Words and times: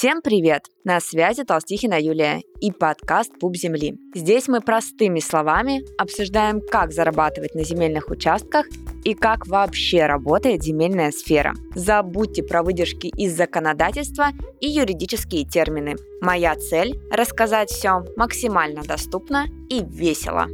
Всем 0.00 0.22
привет! 0.22 0.62
На 0.82 0.98
связи 0.98 1.44
Толстихина 1.44 2.00
Юлия 2.00 2.40
и 2.60 2.72
подкаст 2.72 3.38
«Пуп 3.38 3.54
земли». 3.54 3.98
Здесь 4.14 4.48
мы 4.48 4.62
простыми 4.62 5.20
словами 5.20 5.82
обсуждаем, 6.00 6.62
как 6.62 6.92
зарабатывать 6.92 7.54
на 7.54 7.64
земельных 7.64 8.08
участках 8.08 8.66
и 9.04 9.14
как 9.14 9.46
вообще 9.46 10.06
работает 10.06 10.62
земельная 10.62 11.10
сфера. 11.10 11.54
Забудьте 11.74 12.42
про 12.42 12.62
выдержки 12.62 13.06
из 13.06 13.36
законодательства 13.36 14.28
и 14.60 14.68
юридические 14.68 15.44
термины. 15.44 15.96
Моя 16.20 16.54
цель– 16.56 17.00
рассказать 17.10 17.70
все 17.70 18.04
максимально 18.16 18.82
доступно 18.82 19.46
и 19.68 19.82
весело. 19.84 20.46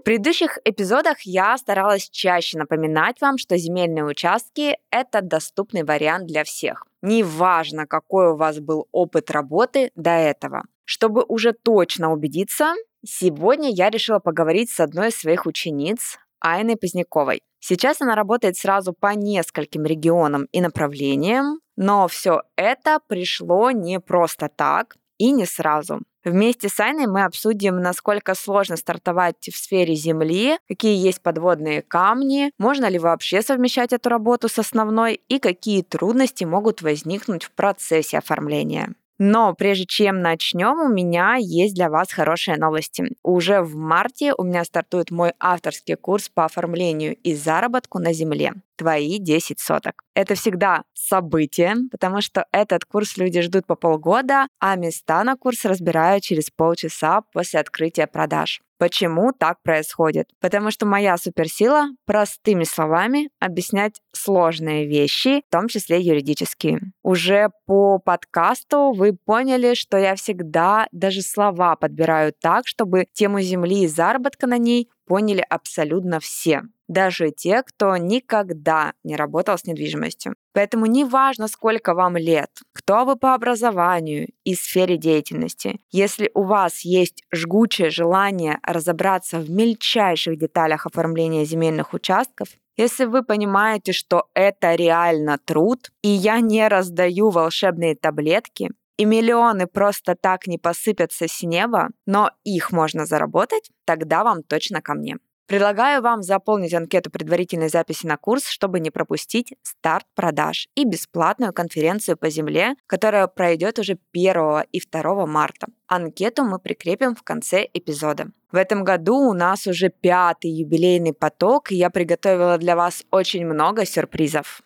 В 0.00 0.02
предыдущих 0.02 0.58
эпизодах 0.64 1.20
я 1.22 1.56
старалась 1.58 2.08
чаще 2.08 2.58
напоминать 2.58 3.20
вам, 3.20 3.38
что 3.38 3.56
земельные 3.56 4.04
участки– 4.04 4.78
это 4.90 5.20
доступный 5.20 5.84
вариант 5.84 6.26
для 6.26 6.42
всех. 6.42 6.86
Неважно, 7.02 7.86
какой 7.86 8.32
у 8.32 8.36
вас 8.36 8.60
был 8.60 8.88
опыт 8.92 9.30
работы 9.30 9.92
до 9.94 10.10
этого. 10.10 10.64
Чтобы 10.84 11.24
уже 11.28 11.52
точно 11.52 12.12
убедиться, 12.12 12.74
сегодня 13.04 13.70
я 13.70 13.90
решила 13.90 14.18
поговорить 14.18 14.70
с 14.70 14.80
одной 14.80 15.08
из 15.08 15.16
своих 15.16 15.46
учениц, 15.46 16.18
Айной 16.40 16.76
Поздняковой. 16.76 17.42
Сейчас 17.58 18.00
она 18.00 18.14
работает 18.14 18.56
сразу 18.56 18.92
по 18.92 19.14
нескольким 19.14 19.84
регионам 19.84 20.46
и 20.52 20.60
направлениям, 20.60 21.60
но 21.76 22.08
все 22.08 22.42
это 22.56 23.00
пришло 23.06 23.70
не 23.70 24.00
просто 24.00 24.48
так 24.48 24.96
и 25.18 25.30
не 25.32 25.44
сразу. 25.44 26.00
Вместе 26.24 26.68
с 26.68 26.78
Айной 26.80 27.06
мы 27.06 27.24
обсудим, 27.24 27.76
насколько 27.76 28.34
сложно 28.34 28.76
стартовать 28.76 29.48
в 29.48 29.56
сфере 29.56 29.94
Земли, 29.94 30.58
какие 30.68 30.96
есть 30.96 31.22
подводные 31.22 31.80
камни, 31.80 32.52
можно 32.58 32.86
ли 32.86 32.98
вообще 32.98 33.40
совмещать 33.40 33.92
эту 33.92 34.10
работу 34.10 34.48
с 34.48 34.58
основной 34.58 35.14
и 35.28 35.38
какие 35.38 35.82
трудности 35.82 36.44
могут 36.44 36.82
возникнуть 36.82 37.44
в 37.44 37.52
процессе 37.52 38.18
оформления. 38.18 38.94
Но 39.22 39.52
прежде 39.54 39.84
чем 39.84 40.22
начнем, 40.22 40.80
у 40.80 40.88
меня 40.88 41.34
есть 41.38 41.74
для 41.74 41.90
вас 41.90 42.10
хорошие 42.10 42.56
новости. 42.56 43.04
Уже 43.22 43.60
в 43.60 43.76
марте 43.76 44.32
у 44.32 44.44
меня 44.44 44.64
стартует 44.64 45.10
мой 45.10 45.34
авторский 45.38 45.96
курс 45.96 46.30
по 46.30 46.46
оформлению 46.46 47.14
и 47.16 47.34
заработку 47.34 47.98
на 47.98 48.14
земле 48.14 48.54
твои 48.80 49.18
10 49.18 49.60
соток. 49.60 50.04
Это 50.14 50.34
всегда 50.34 50.84
событие, 50.94 51.74
потому 51.90 52.22
что 52.22 52.46
этот 52.50 52.86
курс 52.86 53.18
люди 53.18 53.42
ждут 53.42 53.66
по 53.66 53.76
полгода, 53.76 54.46
а 54.58 54.74
места 54.76 55.22
на 55.22 55.36
курс 55.36 55.66
разбирают 55.66 56.24
через 56.24 56.48
полчаса 56.48 57.20
после 57.32 57.60
открытия 57.60 58.06
продаж. 58.06 58.62
Почему 58.80 59.32
так 59.32 59.58
происходит? 59.62 60.30
Потому 60.40 60.70
что 60.70 60.86
моя 60.86 61.18
суперсила 61.18 61.88
простыми 62.06 62.64
словами 62.64 63.28
объяснять 63.38 64.00
сложные 64.12 64.86
вещи, 64.86 65.42
в 65.46 65.52
том 65.52 65.68
числе 65.68 66.00
юридические. 66.00 66.80
Уже 67.02 67.50
по 67.66 67.98
подкасту 67.98 68.92
вы 68.96 69.12
поняли, 69.12 69.74
что 69.74 69.98
я 69.98 70.14
всегда 70.14 70.88
даже 70.92 71.20
слова 71.20 71.76
подбираю 71.76 72.32
так, 72.32 72.66
чтобы 72.66 73.04
тему 73.12 73.42
земли 73.42 73.82
и 73.82 73.86
заработка 73.86 74.46
на 74.46 74.56
ней 74.56 74.88
поняли 75.10 75.44
абсолютно 75.50 76.20
все 76.20 76.62
даже 76.86 77.32
те, 77.32 77.64
кто 77.64 77.96
никогда 77.96 78.92
не 79.02 79.16
работал 79.16 79.58
с 79.58 79.64
недвижимостью. 79.64 80.36
Поэтому 80.52 80.86
неважно, 80.86 81.48
сколько 81.48 81.94
вам 81.94 82.16
лет, 82.16 82.50
кто 82.72 83.04
вы 83.04 83.16
по 83.16 83.34
образованию 83.34 84.28
и 84.44 84.54
сфере 84.54 84.96
деятельности, 84.96 85.80
если 85.90 86.30
у 86.34 86.44
вас 86.44 86.82
есть 86.82 87.24
жгучее 87.32 87.90
желание 87.90 88.60
разобраться 88.62 89.40
в 89.40 89.50
мельчайших 89.50 90.38
деталях 90.38 90.86
оформления 90.86 91.44
земельных 91.44 91.92
участков, 91.92 92.48
если 92.76 93.04
вы 93.04 93.24
понимаете, 93.24 93.92
что 93.92 94.28
это 94.32 94.76
реально 94.76 95.38
труд, 95.44 95.90
и 96.02 96.08
я 96.08 96.38
не 96.40 96.68
раздаю 96.68 97.30
волшебные 97.30 97.96
таблетки, 97.96 98.70
и 99.00 99.06
миллионы 99.06 99.66
просто 99.66 100.14
так 100.14 100.46
не 100.46 100.58
посыпятся 100.58 101.26
с 101.26 101.42
неба, 101.42 101.88
но 102.04 102.32
их 102.44 102.70
можно 102.70 103.06
заработать, 103.06 103.70
тогда 103.86 104.24
вам 104.24 104.42
точно 104.42 104.82
ко 104.82 104.92
мне. 104.92 105.16
Предлагаю 105.46 106.02
вам 106.02 106.22
заполнить 106.22 106.74
анкету 106.74 107.10
предварительной 107.10 107.70
записи 107.70 108.06
на 108.06 108.18
курс, 108.18 108.46
чтобы 108.46 108.78
не 108.78 108.90
пропустить 108.90 109.54
старт 109.62 110.04
продаж 110.14 110.68
и 110.74 110.84
бесплатную 110.84 111.54
конференцию 111.54 112.18
по 112.18 112.28
земле, 112.28 112.74
которая 112.86 113.26
пройдет 113.26 113.78
уже 113.78 113.96
1 114.12 114.64
и 114.70 114.80
2 114.80 115.26
марта. 115.26 115.68
Анкету 115.86 116.44
мы 116.44 116.58
прикрепим 116.58 117.14
в 117.14 117.22
конце 117.22 117.66
эпизода. 117.72 118.26
В 118.52 118.56
этом 118.56 118.84
году 118.84 119.16
у 119.16 119.32
нас 119.32 119.66
уже 119.66 119.88
пятый 119.88 120.50
юбилейный 120.50 121.14
поток, 121.14 121.72
и 121.72 121.76
я 121.76 121.88
приготовила 121.88 122.58
для 122.58 122.76
вас 122.76 123.02
очень 123.10 123.46
много 123.46 123.86
сюрпризов. 123.86 124.60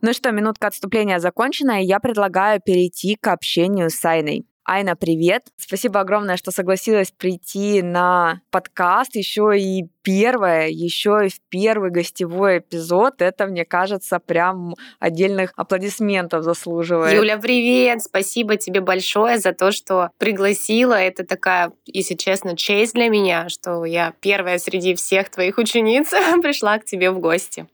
Ну 0.00 0.12
что, 0.12 0.30
минутка 0.30 0.68
отступления 0.68 1.18
закончена, 1.18 1.82
и 1.82 1.86
я 1.86 1.98
предлагаю 1.98 2.60
перейти 2.64 3.16
к 3.16 3.26
общению 3.26 3.90
с 3.90 4.04
Айной. 4.04 4.46
Айна, 4.64 4.96
привет! 4.96 5.46
Спасибо 5.56 6.00
огромное, 6.00 6.36
что 6.36 6.50
согласилась 6.50 7.10
прийти 7.10 7.80
на 7.80 8.42
подкаст. 8.50 9.16
Еще 9.16 9.58
и 9.58 9.88
первое, 10.02 10.68
еще 10.68 11.22
и 11.24 11.30
в 11.30 11.40
первый 11.48 11.90
гостевой 11.90 12.58
эпизод. 12.58 13.22
Это, 13.22 13.46
мне 13.46 13.64
кажется, 13.64 14.20
прям 14.20 14.74
отдельных 15.00 15.52
аплодисментов 15.56 16.44
заслуживает. 16.44 17.16
Юля, 17.16 17.38
привет! 17.38 18.02
Спасибо 18.02 18.56
тебе 18.56 18.82
большое 18.82 19.38
за 19.38 19.52
то, 19.52 19.72
что 19.72 20.10
пригласила. 20.18 20.94
Это 20.94 21.24
такая, 21.24 21.72
если 21.86 22.14
честно, 22.14 22.54
честь 22.54 22.92
для 22.92 23.08
меня, 23.08 23.48
что 23.48 23.86
я 23.86 24.12
первая 24.20 24.58
среди 24.58 24.94
всех 24.94 25.30
твоих 25.30 25.56
учениц 25.56 26.10
пришла 26.42 26.78
к 26.78 26.84
тебе 26.84 27.10
в 27.10 27.18
гости. 27.18 27.66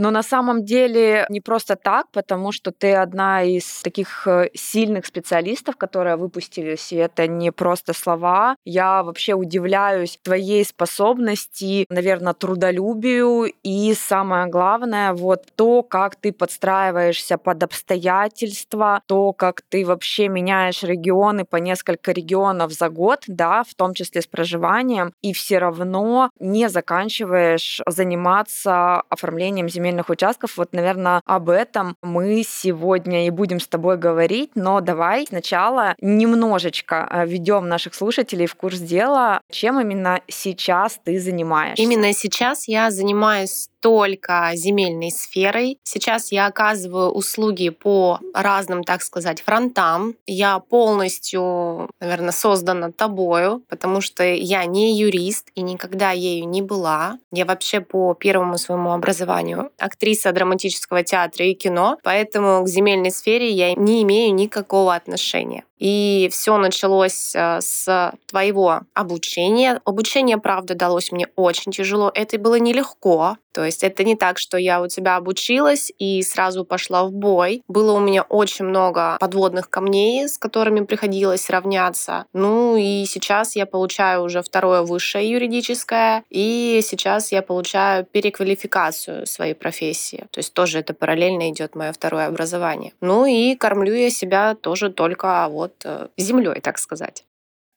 Но 0.00 0.10
на 0.10 0.22
самом 0.22 0.64
деле 0.64 1.26
не 1.28 1.42
просто 1.42 1.76
так, 1.76 2.06
потому 2.10 2.52
что 2.52 2.72
ты 2.72 2.94
одна 2.94 3.42
из 3.42 3.82
таких 3.82 4.26
э, 4.26 4.48
сильных 4.54 5.04
специалистов, 5.04 5.76
которые 5.76 6.16
выпустились, 6.16 6.90
и 6.90 6.96
это 6.96 7.26
не 7.26 7.52
просто 7.52 7.92
слова. 7.92 8.56
Я 8.64 9.02
вообще 9.02 9.34
удивляюсь 9.34 10.18
твоей 10.22 10.64
способности, 10.64 11.84
наверное, 11.90 12.32
трудолюбию 12.32 13.52
и 13.62 13.92
самое 13.92 14.46
главное, 14.46 15.12
вот 15.12 15.44
то, 15.54 15.82
как 15.82 16.16
ты 16.16 16.32
подстраиваешься 16.32 17.36
под 17.36 17.62
обстоятельства, 17.62 19.02
то, 19.04 19.34
как 19.34 19.60
ты 19.68 19.84
вообще 19.84 20.28
меняешь 20.28 20.82
регионы 20.82 21.44
по 21.44 21.56
несколько 21.56 22.12
регионов 22.12 22.72
за 22.72 22.88
год, 22.88 23.24
да, 23.26 23.64
в 23.64 23.74
том 23.74 23.92
числе 23.92 24.22
с 24.22 24.26
проживанием, 24.26 25.12
и 25.20 25.34
все 25.34 25.58
равно 25.58 26.30
не 26.40 26.70
заканчиваешь 26.70 27.82
заниматься 27.86 29.02
оформлением 29.10 29.68
земель 29.68 29.89
земельных 29.90 30.08
участков. 30.08 30.56
Вот, 30.56 30.72
наверное, 30.72 31.20
об 31.24 31.48
этом 31.48 31.96
мы 32.02 32.42
сегодня 32.46 33.26
и 33.26 33.30
будем 33.30 33.60
с 33.60 33.66
тобой 33.66 33.96
говорить. 33.96 34.50
Но 34.54 34.80
давай 34.80 35.26
сначала 35.26 35.94
немножечко 36.00 37.08
э, 37.10 37.26
введем 37.26 37.68
наших 37.68 37.94
слушателей 37.94 38.46
в 38.46 38.54
курс 38.54 38.78
дела, 38.78 39.40
чем 39.50 39.80
именно 39.80 40.20
сейчас 40.28 40.98
ты 41.04 41.18
занимаешься. 41.18 41.82
Именно 41.82 42.12
сейчас 42.12 42.68
я 42.68 42.90
занимаюсь 42.90 43.68
только 43.80 44.50
земельной 44.54 45.10
сферой. 45.10 45.78
Сейчас 45.82 46.32
я 46.32 46.46
оказываю 46.46 47.10
услуги 47.10 47.70
по 47.70 48.20
разным, 48.34 48.84
так 48.84 49.02
сказать, 49.02 49.42
фронтам. 49.42 50.14
Я 50.26 50.58
полностью, 50.58 51.90
наверное, 52.00 52.32
создана 52.32 52.92
тобою, 52.92 53.62
потому 53.68 54.00
что 54.00 54.22
я 54.22 54.64
не 54.66 54.98
юрист 54.98 55.50
и 55.54 55.62
никогда 55.62 56.10
ею 56.10 56.46
не 56.48 56.62
была. 56.62 57.18
Я 57.32 57.46
вообще 57.46 57.80
по 57.80 58.14
первому 58.14 58.58
своему 58.58 58.92
образованию 58.92 59.70
актриса 59.80 60.32
драматического 60.32 61.02
театра 61.02 61.46
и 61.46 61.54
кино, 61.54 61.98
поэтому 62.02 62.64
к 62.64 62.68
земельной 62.68 63.10
сфере 63.10 63.50
я 63.50 63.74
не 63.74 64.02
имею 64.02 64.34
никакого 64.34 64.94
отношения. 64.94 65.64
И 65.80 66.28
все 66.30 66.58
началось 66.58 67.34
э, 67.34 67.60
с 67.60 68.12
твоего 68.26 68.82
обучения. 68.94 69.80
Обучение, 69.84 70.38
правда, 70.38 70.74
далось 70.74 71.10
мне 71.10 71.26
очень 71.34 71.72
тяжело. 71.72 72.12
Это 72.14 72.38
было 72.38 72.56
нелегко. 72.56 73.36
То 73.52 73.64
есть 73.64 73.82
это 73.82 74.04
не 74.04 74.14
так, 74.14 74.38
что 74.38 74.56
я 74.56 74.80
у 74.80 74.86
тебя 74.86 75.16
обучилась 75.16 75.92
и 75.98 76.22
сразу 76.22 76.64
пошла 76.64 77.04
в 77.04 77.12
бой. 77.12 77.62
Было 77.66 77.92
у 77.92 78.00
меня 78.00 78.22
очень 78.22 78.64
много 78.64 79.16
подводных 79.18 79.68
камней, 79.68 80.28
с 80.28 80.38
которыми 80.38 80.84
приходилось 80.84 81.50
равняться. 81.50 82.26
Ну 82.32 82.76
и 82.76 83.04
сейчас 83.06 83.56
я 83.56 83.66
получаю 83.66 84.22
уже 84.22 84.42
второе 84.42 84.82
высшее 84.82 85.28
юридическое, 85.28 86.22
и 86.30 86.80
сейчас 86.84 87.32
я 87.32 87.42
получаю 87.42 88.04
переквалификацию 88.04 89.26
своей 89.26 89.54
профессии. 89.54 90.26
То 90.30 90.38
есть 90.38 90.54
тоже 90.54 90.78
это 90.78 90.94
параллельно 90.94 91.50
идет 91.50 91.74
мое 91.74 91.92
второе 91.92 92.26
образование. 92.26 92.92
Ну 93.00 93.26
и 93.26 93.56
кормлю 93.56 93.94
я 93.94 94.10
себя 94.10 94.54
тоже 94.54 94.90
только 94.90 95.48
вот 95.50 95.69
вот 95.70 95.82
э, 95.84 96.08
землей, 96.16 96.60
так 96.60 96.78
сказать. 96.78 97.24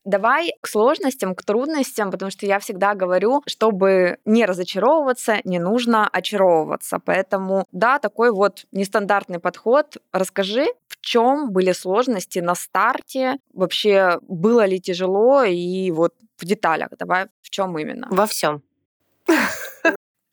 Давай 0.05 0.51
к 0.59 0.67
сложностям, 0.67 1.33
к 1.33 1.43
трудностям, 1.43 2.11
потому 2.11 2.29
что 2.29 2.45
я 2.45 2.59
всегда 2.59 2.93
говорю, 2.93 3.41
чтобы 3.45 4.17
не 4.25 4.45
разочаровываться, 4.45 5.37
не 5.45 5.59
нужно 5.59 6.09
очаровываться. 6.09 6.99
Поэтому, 6.99 7.65
да, 7.71 7.99
такой 7.99 8.31
вот 8.31 8.65
нестандартный 8.73 9.39
подход. 9.39 9.97
Расскажи, 10.11 10.65
в 10.87 10.99
чем 10.99 11.51
были 11.51 11.71
сложности 11.71 12.39
на 12.39 12.53
старте, 12.53 13.37
вообще 13.53 14.19
было 14.23 14.65
ли 14.65 14.81
тяжело 14.81 15.43
и 15.43 15.89
вот 15.91 16.13
в 16.37 16.43
деталях. 16.43 16.89
Давай, 16.99 17.27
в 17.41 17.49
чем 17.49 17.77
именно? 17.79 18.07
Во 18.09 18.25
всем. 18.25 18.61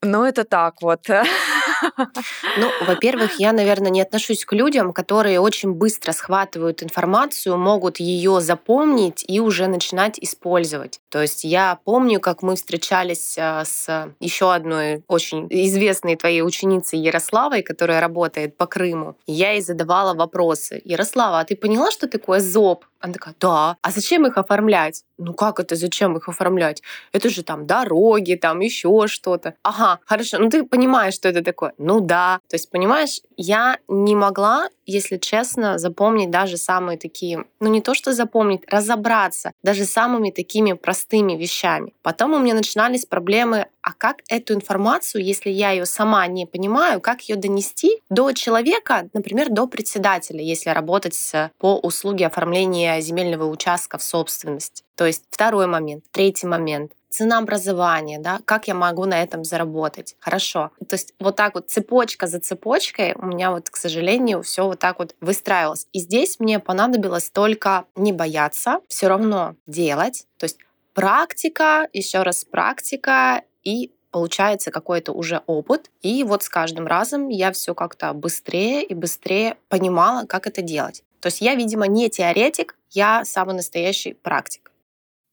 Ну, 0.02 0.24
это 0.24 0.44
так 0.44 0.82
вот. 0.82 1.06
Ну, 2.58 2.70
во-первых, 2.86 3.38
я, 3.38 3.52
наверное, 3.52 3.90
не 3.90 4.02
отношусь 4.02 4.44
к 4.44 4.52
людям, 4.52 4.92
которые 4.92 5.40
очень 5.40 5.72
быстро 5.72 6.12
схватывают 6.12 6.82
информацию, 6.82 7.56
могут 7.56 8.00
ее 8.00 8.40
запомнить 8.40 9.24
и 9.26 9.40
уже 9.40 9.66
начинать 9.66 10.18
использовать. 10.18 11.00
То 11.08 11.22
есть 11.22 11.44
я 11.44 11.78
помню, 11.84 12.20
как 12.20 12.42
мы 12.42 12.56
встречались 12.56 13.36
а, 13.38 13.64
с 13.64 14.12
еще 14.20 14.52
одной 14.52 15.02
очень 15.08 15.46
известной 15.50 16.16
твоей 16.16 16.42
ученицей 16.42 16.98
Ярославой, 16.98 17.62
которая 17.62 18.00
работает 18.00 18.56
по 18.56 18.66
Крыму. 18.66 19.16
Я 19.26 19.52
ей 19.52 19.62
задавала 19.62 20.14
вопросы. 20.14 20.80
Ярослава, 20.84 21.40
а 21.40 21.44
ты 21.44 21.56
поняла, 21.56 21.90
что 21.90 22.08
такое 22.08 22.40
ЗОП? 22.40 22.84
Она 23.00 23.14
такая, 23.14 23.34
да. 23.40 23.76
А 23.80 23.90
зачем 23.90 24.26
их 24.26 24.36
оформлять? 24.36 25.04
Ну 25.16 25.32
как 25.32 25.58
это, 25.58 25.74
зачем 25.74 26.16
их 26.16 26.28
оформлять? 26.28 26.82
Это 27.12 27.30
же 27.30 27.42
там 27.42 27.66
дороги, 27.66 28.34
там 28.34 28.60
еще 28.60 29.06
что-то. 29.06 29.54
Ага, 29.62 30.00
хорошо, 30.04 30.38
ну 30.38 30.50
ты 30.50 30.64
понимаешь, 30.64 31.14
что 31.14 31.28
это 31.30 31.42
такое? 31.42 31.69
Ну 31.78 32.00
да. 32.00 32.40
То 32.48 32.56
есть, 32.56 32.70
понимаешь, 32.70 33.20
я 33.36 33.78
не 33.88 34.14
могла, 34.14 34.68
если 34.86 35.16
честно, 35.16 35.78
запомнить 35.78 36.30
даже 36.30 36.56
самые 36.56 36.98
такие, 36.98 37.44
ну 37.60 37.68
не 37.68 37.80
то 37.80 37.94
что 37.94 38.12
запомнить, 38.12 38.62
разобраться 38.66 39.52
даже 39.62 39.84
самыми 39.84 40.30
такими 40.30 40.72
простыми 40.72 41.34
вещами. 41.34 41.94
Потом 42.02 42.34
у 42.34 42.38
меня 42.38 42.54
начинались 42.54 43.06
проблемы, 43.06 43.66
а 43.82 43.92
как 43.92 44.18
эту 44.28 44.54
информацию, 44.54 45.24
если 45.24 45.50
я 45.50 45.70
ее 45.70 45.86
сама 45.86 46.26
не 46.26 46.46
понимаю, 46.46 47.00
как 47.00 47.22
ее 47.22 47.36
донести 47.36 48.02
до 48.10 48.32
человека, 48.32 49.08
например, 49.12 49.48
до 49.50 49.66
председателя, 49.66 50.42
если 50.42 50.70
работать 50.70 51.16
по 51.58 51.78
услуге 51.78 52.26
оформления 52.26 53.00
земельного 53.00 53.44
участка 53.46 53.98
в 53.98 54.02
собственность. 54.02 54.84
То 55.00 55.06
есть 55.06 55.24
второй 55.30 55.66
момент. 55.66 56.04
Третий 56.12 56.46
момент 56.46 56.92
цена 57.08 57.38
образования, 57.38 58.18
да, 58.18 58.40
как 58.44 58.68
я 58.68 58.74
могу 58.74 59.06
на 59.06 59.22
этом 59.22 59.44
заработать. 59.44 60.14
Хорошо. 60.20 60.72
То 60.86 60.94
есть 60.94 61.14
вот 61.18 61.36
так 61.36 61.54
вот 61.54 61.70
цепочка 61.70 62.26
за 62.26 62.38
цепочкой 62.38 63.14
у 63.14 63.24
меня 63.24 63.50
вот, 63.50 63.70
к 63.70 63.76
сожалению, 63.76 64.42
все 64.42 64.66
вот 64.66 64.78
так 64.78 64.98
вот 64.98 65.16
выстраивалось. 65.22 65.86
И 65.94 66.00
здесь 66.00 66.38
мне 66.38 66.58
понадобилось 66.58 67.30
только 67.30 67.86
не 67.96 68.12
бояться, 68.12 68.80
все 68.88 69.08
равно 69.08 69.54
делать. 69.66 70.26
То 70.36 70.44
есть 70.44 70.58
практика, 70.92 71.88
еще 71.94 72.22
раз 72.22 72.44
практика 72.44 73.42
и 73.64 73.94
получается 74.10 74.70
какой-то 74.70 75.12
уже 75.12 75.40
опыт. 75.46 75.90
И 76.02 76.24
вот 76.24 76.42
с 76.42 76.50
каждым 76.50 76.86
разом 76.86 77.30
я 77.30 77.52
все 77.52 77.74
как-то 77.74 78.12
быстрее 78.12 78.84
и 78.84 78.92
быстрее 78.92 79.56
понимала, 79.70 80.26
как 80.26 80.46
это 80.46 80.60
делать. 80.60 81.04
То 81.20 81.28
есть 81.28 81.40
я, 81.40 81.54
видимо, 81.54 81.86
не 81.86 82.10
теоретик, 82.10 82.76
я 82.90 83.24
самый 83.24 83.54
настоящий 83.54 84.14
практик. 84.14 84.69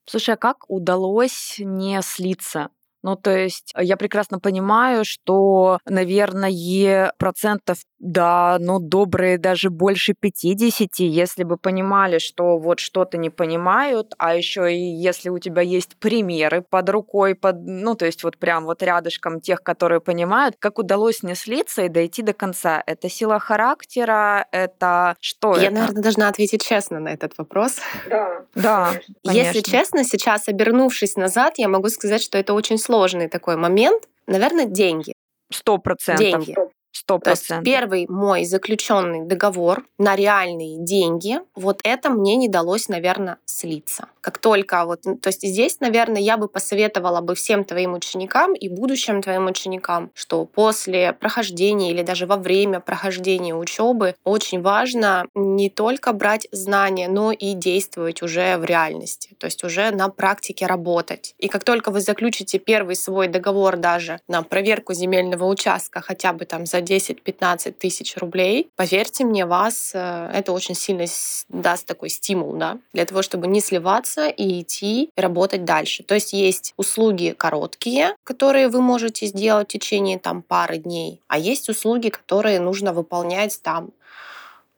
Слушай, 0.10 0.36
а 0.36 0.38
как 0.38 0.70
удалось 0.70 1.56
не 1.60 2.02
слиться? 2.02 2.70
Ну, 3.08 3.16
то 3.16 3.34
есть 3.34 3.74
я 3.80 3.96
прекрасно 3.96 4.38
понимаю, 4.38 5.06
что, 5.06 5.80
наверное, 5.86 7.14
процентов 7.18 7.78
да, 8.00 8.58
ну, 8.60 8.80
добрые 8.80 9.38
даже 9.38 9.70
больше 9.70 10.14
50, 10.20 11.00
если 11.00 11.44
бы 11.44 11.58
понимали, 11.58 12.20
что 12.20 12.58
вот 12.58 12.80
что-то 12.80 13.18
не 13.18 13.30
понимают, 13.30 14.14
а 14.20 14.36
еще 14.36 14.72
и 14.72 14.80
если 14.80 15.30
у 15.30 15.40
тебя 15.40 15.64
есть 15.64 15.98
примеры 15.98 16.62
под 16.62 16.90
рукой, 16.90 17.34
под, 17.34 17.56
ну, 17.64 17.96
то 17.96 18.06
есть 18.06 18.24
вот 18.24 18.38
прям 18.38 18.66
вот 18.66 18.84
рядышком 18.84 19.42
тех, 19.42 19.64
которые 19.64 20.00
понимают, 20.00 20.56
как 20.60 20.78
удалось 20.78 21.24
не 21.24 21.34
слиться 21.34 21.84
и 21.84 21.90
дойти 21.90 22.22
до 22.22 22.34
конца. 22.34 22.84
Это 22.86 23.10
сила 23.10 23.40
характера, 23.40 24.46
это 24.52 25.16
что 25.20 25.58
Я, 25.58 25.68
это? 25.68 25.76
наверное, 25.76 26.04
должна 26.04 26.28
ответить 26.28 26.64
честно 26.64 27.00
на 27.00 27.10
этот 27.10 27.34
вопрос. 27.38 27.80
Да, 28.08 28.46
да. 28.54 28.92
Если 29.24 29.62
честно, 29.62 30.04
сейчас, 30.04 30.48
обернувшись 30.48 31.16
назад, 31.16 31.56
я 31.58 31.68
могу 31.68 31.90
сказать, 31.90 32.22
что 32.22 32.38
это 32.38 32.54
очень 32.54 32.78
сложный 32.98 33.30
такой 33.30 33.58
момент. 33.58 34.08
Наверное, 34.26 34.66
деньги. 34.66 35.14
Сто 35.52 35.78
процентов. 35.78 36.46
Деньги. 36.46 36.56
Сто 36.92 37.20
процентов. 37.20 37.64
Первый 37.64 38.06
мой 38.10 38.44
заключенный 38.46 39.26
договор 39.26 39.86
на 39.98 40.16
реальные 40.16 40.78
деньги, 40.80 41.40
вот 41.56 41.80
это 41.84 42.10
мне 42.10 42.36
не 42.36 42.48
далось, 42.48 42.90
наверное, 42.90 43.38
слиться. 43.46 44.10
Как 44.22 44.40
только 44.40 44.84
вот, 44.86 45.04
то 45.04 45.28
есть 45.28 45.42
здесь, 45.42 45.80
наверное, 45.80 46.22
я 46.22 46.38
бы 46.38 46.48
посоветовала 46.48 47.22
бы 47.22 47.36
всем 47.36 47.64
твоим 47.64 47.94
ученикам 47.94 48.54
и 48.54 48.68
будущим 48.68 49.22
твоим 49.22 49.46
ученикам, 49.46 50.12
что 50.14 50.46
после 50.46 51.14
прохождения 51.14 51.92
или 51.92 52.02
даже 52.02 52.26
во 52.26 52.36
время 52.36 52.80
прохождения 52.80 53.56
учебы 53.56 54.16
очень 54.24 54.62
важно 54.62 55.28
не 55.34 55.70
только 55.70 56.14
брать 56.14 56.48
знания, 56.52 57.08
но 57.08 57.32
и 57.32 57.54
действовать 57.54 58.22
уже 58.22 58.58
в 58.58 58.66
реальности, 58.66 59.36
то 59.38 59.46
есть 59.46 59.64
уже 59.64 59.92
на 59.92 60.10
практике 60.10 60.66
работать. 60.66 61.36
И 61.38 61.48
как 61.48 61.64
только 61.64 61.92
вы 61.92 62.02
заключите 62.02 62.60
первый 62.60 62.96
свой 62.96 63.28
договор 63.28 63.78
даже 63.78 64.20
на 64.28 64.42
проверку 64.42 64.94
земельного 64.94 65.46
участка 65.46 66.02
хотя 66.02 66.34
бы 66.34 66.46
там 66.46 66.66
за 66.66 66.82
10-15 66.88 67.72
тысяч 67.74 68.18
рублей, 68.18 68.70
поверьте 68.76 69.24
мне, 69.26 69.46
вас 69.46 69.92
э, 69.94 70.32
это 70.34 70.52
очень 70.52 70.76
сильно 70.76 71.06
даст 71.50 71.86
такой 71.86 72.10
стимул, 72.10 72.54
да, 72.54 72.78
для 72.94 73.06
того, 73.06 73.22
чтобы 73.22 73.48
не 73.48 73.62
сливаться 73.62 74.28
и 74.28 74.62
идти 74.62 75.10
и 75.16 75.22
работать 75.22 75.66
дальше. 75.66 76.04
То 76.04 76.16
есть 76.16 76.34
есть 76.34 76.74
услуги 76.78 77.36
короткие, 77.38 78.16
которые 78.24 78.70
вы 78.70 78.82
можете 78.82 79.26
сделать 79.28 79.70
в 79.70 79.72
течение 79.74 80.20
там 80.20 80.42
пары 80.42 80.78
дней, 80.78 81.22
а 81.28 81.38
есть 81.38 81.70
услуги, 81.70 82.10
которые 82.10 82.60
нужно 82.60 82.94
выполнять 82.94 83.60
там 83.62 83.92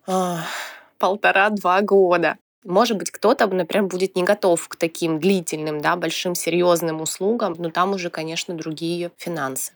э, 0.07 0.35
полтора-два 0.97 1.81
года. 1.81 2.37
Может 2.65 2.97
быть, 2.97 3.09
кто-то, 3.09 3.47
например, 3.47 3.87
будет 3.87 4.15
не 4.15 4.23
готов 4.23 4.67
к 4.67 4.75
таким 4.75 5.19
длительным, 5.19 5.79
да, 5.81 5.95
большим, 5.95 6.35
серьезным 6.35 7.01
услугам, 7.01 7.55
но 7.57 7.69
там 7.69 7.93
уже, 7.93 8.09
конечно, 8.09 8.53
другие 8.53 9.11
финансы. 9.17 9.71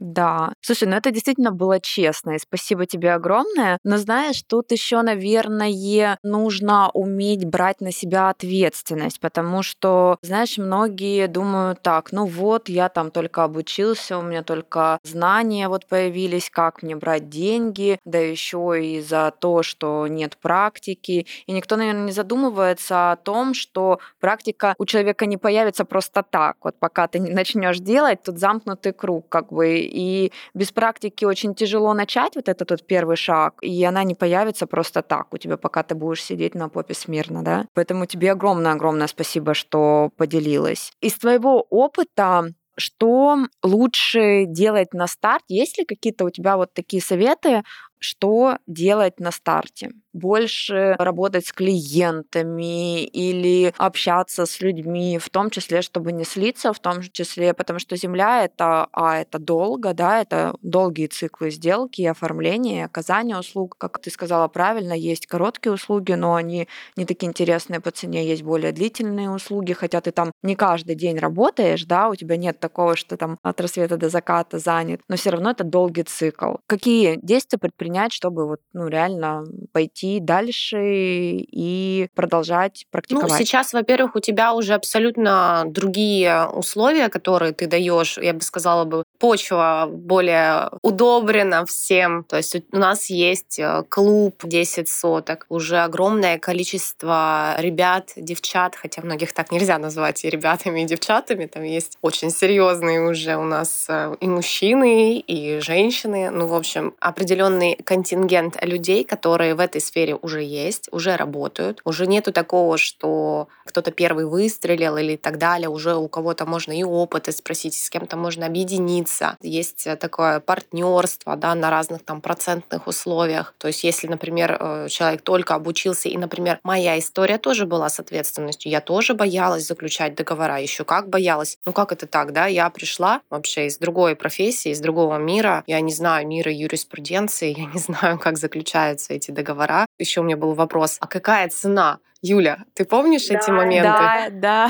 Да. 0.00 0.54
Слушай, 0.62 0.88
ну 0.88 0.96
это 0.96 1.10
действительно 1.10 1.52
было 1.52 1.78
честно, 1.78 2.30
и 2.30 2.38
спасибо 2.38 2.86
тебе 2.86 3.12
огромное. 3.12 3.78
Но 3.84 3.98
знаешь, 3.98 4.42
тут 4.46 4.72
еще, 4.72 5.02
наверное, 5.02 6.18
нужно 6.22 6.90
уметь 6.94 7.44
брать 7.44 7.82
на 7.82 7.92
себя 7.92 8.30
ответственность, 8.30 9.20
потому 9.20 9.62
что, 9.62 10.16
знаешь, 10.22 10.56
многие 10.56 11.26
думают 11.28 11.82
так, 11.82 12.12
ну 12.12 12.24
вот, 12.24 12.70
я 12.70 12.88
там 12.88 13.10
только 13.10 13.44
обучился, 13.44 14.16
у 14.18 14.22
меня 14.22 14.42
только 14.42 14.98
знания 15.04 15.68
вот 15.68 15.86
появились, 15.86 16.48
как 16.50 16.82
мне 16.82 16.96
брать 16.96 17.28
деньги, 17.28 17.98
да 18.06 18.18
еще 18.18 18.78
и 18.82 19.00
за 19.02 19.32
то, 19.38 19.62
что 19.62 20.06
нет 20.06 20.38
практики. 20.38 21.26
И 21.46 21.52
никто, 21.52 21.76
наверное, 21.76 22.06
не 22.06 22.12
задумывается 22.12 23.12
о 23.12 23.16
том, 23.16 23.52
что 23.52 23.98
практика 24.18 24.74
у 24.78 24.86
человека 24.86 25.26
не 25.26 25.36
появится 25.36 25.84
просто 25.84 26.22
так. 26.22 26.56
Вот 26.64 26.76
пока 26.78 27.06
ты 27.06 27.18
не 27.18 27.30
начнешь 27.30 27.80
делать, 27.80 28.22
тут 28.22 28.38
замкнутый 28.38 28.92
круг, 28.94 29.28
как 29.28 29.52
бы 29.52 29.89
и 29.90 30.32
без 30.54 30.72
практики 30.72 31.24
очень 31.24 31.54
тяжело 31.54 31.92
начать 31.94 32.36
вот 32.36 32.48
этот 32.48 32.70
вот 32.70 32.86
первый 32.86 33.16
шаг, 33.16 33.54
и 33.62 33.84
она 33.84 34.04
не 34.04 34.14
появится 34.14 34.66
просто 34.66 35.02
так 35.02 35.32
у 35.32 35.38
тебя, 35.38 35.56
пока 35.56 35.82
ты 35.82 35.94
будешь 35.94 36.22
сидеть 36.22 36.54
на 36.54 36.68
попе 36.68 36.94
смирно, 36.94 37.42
да. 37.42 37.66
Поэтому 37.74 38.06
тебе 38.06 38.32
огромное-огромное 38.32 39.06
спасибо, 39.06 39.54
что 39.54 40.10
поделилась. 40.16 40.92
Из 41.00 41.14
твоего 41.14 41.66
опыта 41.70 42.52
что 42.80 43.36
лучше 43.62 44.46
делать 44.46 44.94
на 44.94 45.06
старт? 45.06 45.44
Есть 45.48 45.78
ли 45.78 45.84
какие-то 45.84 46.24
у 46.24 46.30
тебя 46.30 46.56
вот 46.56 46.72
такие 46.72 47.02
советы, 47.02 47.62
что 47.98 48.56
делать 48.66 49.20
на 49.20 49.30
старте? 49.30 49.90
Больше 50.12 50.96
работать 50.98 51.46
с 51.46 51.52
клиентами 51.52 53.04
или 53.04 53.72
общаться 53.76 54.46
с 54.46 54.60
людьми, 54.60 55.18
в 55.18 55.30
том 55.30 55.50
числе, 55.50 55.82
чтобы 55.82 56.12
не 56.12 56.24
слиться, 56.24 56.72
в 56.72 56.80
том 56.80 57.02
числе, 57.02 57.54
потому 57.54 57.78
что 57.78 57.96
земля 57.96 58.44
это, 58.44 58.88
а 58.92 59.18
это 59.18 59.38
долго, 59.38 59.94
да, 59.94 60.20
это 60.20 60.54
долгие 60.62 61.06
циклы 61.06 61.50
сделки, 61.50 62.02
оформления, 62.02 62.84
оказания 62.86 63.38
услуг. 63.38 63.76
Как 63.78 64.00
ты 64.00 64.10
сказала 64.10 64.48
правильно, 64.48 64.92
есть 64.92 65.26
короткие 65.26 65.72
услуги, 65.72 66.12
но 66.12 66.34
они 66.34 66.68
не 66.96 67.04
такие 67.04 67.28
интересные 67.28 67.80
по 67.80 67.90
цене, 67.90 68.26
есть 68.26 68.42
более 68.42 68.72
длительные 68.72 69.30
услуги, 69.30 69.72
хотя 69.72 70.00
ты 70.00 70.10
там 70.12 70.32
не 70.42 70.56
каждый 70.56 70.94
день 70.94 71.18
работаешь, 71.18 71.84
да, 71.84 72.08
у 72.08 72.14
тебя 72.16 72.36
нет 72.36 72.60
такого, 72.60 72.96
что 72.96 73.16
там 73.16 73.38
от 73.42 73.60
рассвета 73.60 73.96
до 73.96 74.08
заката 74.08 74.58
занят, 74.58 75.00
но 75.08 75.16
все 75.16 75.30
равно 75.30 75.50
это 75.50 75.64
долгий 75.64 76.02
цикл. 76.02 76.54
Какие 76.66 77.18
действия 77.22 77.58
предпринять, 77.58 78.12
чтобы 78.12 78.46
вот, 78.46 78.60
ну, 78.72 78.88
реально 78.88 79.44
пойти 79.72 79.99
идти 80.00 80.20
дальше 80.20 80.78
и 80.82 82.08
продолжать 82.14 82.84
Ну, 82.84 82.90
практиковать? 82.92 83.38
сейчас, 83.38 83.72
во-первых, 83.72 84.16
у 84.16 84.20
тебя 84.20 84.54
уже 84.54 84.74
абсолютно 84.74 85.64
другие 85.66 86.46
условия, 86.46 87.08
которые 87.08 87.52
ты 87.52 87.66
даешь. 87.66 88.18
Я 88.18 88.32
бы 88.32 88.42
сказала 88.42 88.84
бы, 88.84 89.04
почва 89.18 89.88
более 89.90 90.70
удобрена 90.82 91.64
всем. 91.66 92.24
То 92.24 92.36
есть 92.36 92.56
у 92.72 92.76
нас 92.76 93.10
есть 93.10 93.58
э, 93.58 93.84
клуб 93.88 94.42
10 94.44 94.88
соток, 94.88 95.46
уже 95.48 95.78
огромное 95.78 96.38
количество 96.38 97.54
ребят, 97.58 98.12
девчат, 98.16 98.76
хотя 98.76 99.02
многих 99.02 99.32
так 99.32 99.52
нельзя 99.52 99.78
назвать 99.78 100.24
и 100.24 100.30
ребятами, 100.30 100.80
и 100.82 100.84
девчатами. 100.84 101.46
Там 101.46 101.62
есть 101.62 101.98
очень 102.02 102.30
серьезные 102.30 103.00
уже 103.00 103.36
у 103.36 103.44
нас 103.44 103.86
э, 103.88 104.14
и 104.20 104.26
мужчины, 104.26 105.18
и 105.18 105.60
женщины. 105.60 106.30
Ну, 106.30 106.46
в 106.46 106.54
общем, 106.54 106.94
определенный 107.00 107.76
контингент 107.84 108.62
людей, 108.64 109.04
которые 109.04 109.54
в 109.54 109.60
этой 109.60 109.80
сфере 109.90 110.14
уже 110.14 110.42
есть, 110.42 110.88
уже 110.92 111.16
работают. 111.16 111.80
Уже 111.84 112.06
нету 112.06 112.32
такого, 112.32 112.78
что 112.78 113.48
кто-то 113.64 113.90
первый 113.90 114.24
выстрелил 114.24 114.96
или 114.96 115.16
так 115.16 115.38
далее. 115.38 115.68
Уже 115.68 115.94
у 115.94 116.08
кого-то 116.08 116.46
можно 116.46 116.72
и 116.72 116.82
опыты 116.82 117.32
спросить, 117.32 117.74
с 117.74 117.90
кем-то 117.90 118.16
можно 118.16 118.46
объединиться. 118.46 119.36
Есть 119.42 119.86
э, 119.86 119.96
такое 119.96 120.40
партнерство 120.40 121.36
да, 121.36 121.54
на 121.54 121.70
разных 121.70 122.04
там 122.04 122.20
процентных 122.20 122.86
условиях. 122.86 123.54
То 123.58 123.68
есть 123.68 123.84
если, 123.84 124.06
например, 124.06 124.56
э, 124.58 124.88
человек 124.88 125.22
только 125.22 125.54
обучился, 125.54 126.08
и, 126.08 126.16
например, 126.16 126.58
моя 126.62 126.98
история 126.98 127.38
тоже 127.38 127.66
была 127.66 127.88
с 127.88 128.00
ответственностью. 128.00 128.70
Я 128.70 128.80
тоже 128.80 129.14
боялась 129.14 129.66
заключать 129.66 130.14
договора. 130.14 130.60
Еще 130.60 130.84
как 130.84 131.08
боялась. 131.08 131.58
Ну 131.64 131.72
как 131.72 131.92
это 131.92 132.06
так, 132.06 132.32
да? 132.32 132.46
Я 132.46 132.68
пришла 132.70 133.20
вообще 133.30 133.66
из 133.66 133.78
другой 133.78 134.16
профессии, 134.16 134.70
из 134.70 134.80
другого 134.80 135.18
мира. 135.18 135.64
Я 135.66 135.80
не 135.80 135.92
знаю 135.92 136.26
мира 136.26 136.52
юриспруденции, 136.52 137.54
я 137.58 137.66
не 137.66 137.78
знаю, 137.78 138.18
как 138.18 138.38
заключаются 138.38 139.14
эти 139.14 139.30
договора. 139.30 139.79
Еще 139.98 140.20
у 140.20 140.24
меня 140.24 140.36
был 140.36 140.54
вопрос, 140.54 140.96
а 141.00 141.06
какая 141.06 141.48
цена? 141.48 141.98
Юля, 142.22 142.64
ты 142.74 142.84
помнишь 142.84 143.28
да, 143.28 143.38
эти 143.38 143.50
моменты? 143.50 143.88
Да, 143.88 144.28
да. 144.30 144.68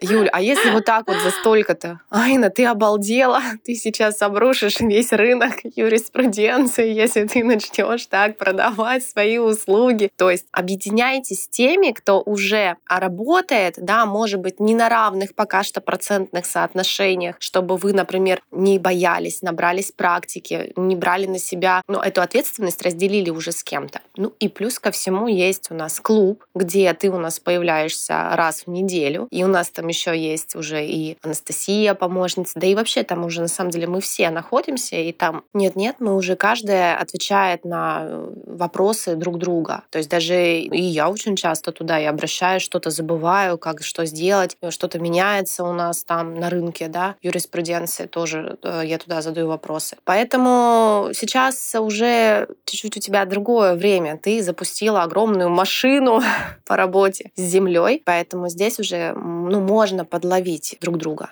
Юль, 0.00 0.28
а 0.32 0.40
если 0.40 0.70
вот 0.70 0.84
так 0.84 1.08
вот 1.08 1.16
за 1.18 1.30
столько-то? 1.30 2.00
Айна, 2.10 2.50
ты 2.50 2.66
обалдела, 2.66 3.40
ты 3.64 3.74
сейчас 3.74 4.22
обрушишь 4.22 4.80
весь 4.80 5.12
рынок 5.12 5.54
юриспруденции, 5.64 6.92
если 6.92 7.24
ты 7.24 7.42
начнешь 7.42 8.06
так 8.06 8.36
продавать 8.36 9.04
свои 9.04 9.38
услуги. 9.38 10.10
То 10.16 10.30
есть 10.30 10.46
объединяйтесь 10.52 11.44
с 11.44 11.48
теми, 11.48 11.92
кто 11.92 12.22
уже 12.24 12.76
работает, 12.88 13.74
да, 13.78 14.06
может 14.06 14.40
быть, 14.40 14.60
не 14.60 14.74
на 14.74 14.88
равных 14.88 15.34
пока 15.34 15.62
что 15.62 15.80
процентных 15.80 16.46
соотношениях, 16.46 17.36
чтобы 17.38 17.76
вы, 17.76 17.92
например, 17.92 18.40
не 18.52 18.78
боялись, 18.78 19.42
набрались 19.42 19.90
практики, 19.90 20.72
не 20.76 20.96
брали 20.96 21.26
на 21.26 21.38
себя, 21.38 21.82
ну, 21.88 21.98
эту 21.98 22.20
ответственность 22.20 22.82
разделили 22.82 23.30
уже 23.30 23.52
с 23.52 23.64
кем-то. 23.64 24.00
Ну 24.16 24.32
и 24.38 24.48
плюс 24.48 24.78
ко 24.78 24.90
всему 24.90 25.28
есть 25.28 25.70
у 25.70 25.74
нас 25.74 26.00
клуб, 26.00 26.44
где 26.54 26.92
ты 26.94 27.10
у 27.10 27.18
нас 27.18 27.40
появляешься 27.40 28.30
раз 28.34 28.64
в 28.66 28.70
неделю, 28.70 29.28
и 29.30 29.44
у 29.44 29.48
нас 29.48 29.70
там 29.78 29.86
еще 29.86 30.18
есть 30.18 30.56
уже 30.56 30.84
и 30.84 31.16
Анастасия, 31.22 31.94
помощница, 31.94 32.58
да 32.58 32.66
и 32.66 32.74
вообще 32.74 33.04
там 33.04 33.24
уже 33.24 33.40
на 33.40 33.46
самом 33.46 33.70
деле 33.70 33.86
мы 33.86 34.00
все 34.00 34.28
находимся, 34.30 34.96
и 34.96 35.12
там 35.12 35.44
нет-нет, 35.54 35.96
мы 36.00 36.16
уже 36.16 36.34
каждая 36.34 36.96
отвечает 36.96 37.64
на 37.64 38.00
э, 38.02 38.30
вопросы 38.46 39.14
друг 39.14 39.38
друга. 39.38 39.84
То 39.90 39.98
есть 39.98 40.10
даже 40.10 40.34
и 40.34 40.82
я 40.82 41.08
очень 41.08 41.36
часто 41.36 41.70
туда 41.70 42.00
и 42.00 42.06
обращаюсь, 42.06 42.62
что-то 42.62 42.90
забываю, 42.90 43.56
как 43.56 43.84
что 43.84 44.04
сделать, 44.04 44.56
что-то 44.70 44.98
меняется 44.98 45.62
у 45.62 45.72
нас 45.72 46.02
там 46.02 46.34
на 46.34 46.50
рынке, 46.50 46.88
да, 46.88 47.14
юриспруденции 47.22 48.06
тоже 48.06 48.58
э, 48.64 48.82
я 48.84 48.98
туда 48.98 49.22
задаю 49.22 49.46
вопросы. 49.46 49.96
Поэтому 50.02 51.10
сейчас 51.14 51.72
уже 51.78 52.48
чуть-чуть 52.64 52.96
у 52.96 53.00
тебя 53.00 53.24
другое 53.26 53.76
время. 53.76 54.18
Ты 54.20 54.42
запустила 54.42 55.04
огромную 55.04 55.50
машину 55.50 56.20
по 56.66 56.74
работе 56.74 57.30
с 57.36 57.42
землей, 57.42 58.02
поэтому 58.04 58.48
здесь 58.48 58.80
уже 58.80 59.14
ну, 59.14 59.60
можно 59.68 60.04
подловить 60.06 60.78
друг 60.80 60.96
друга. 60.96 61.30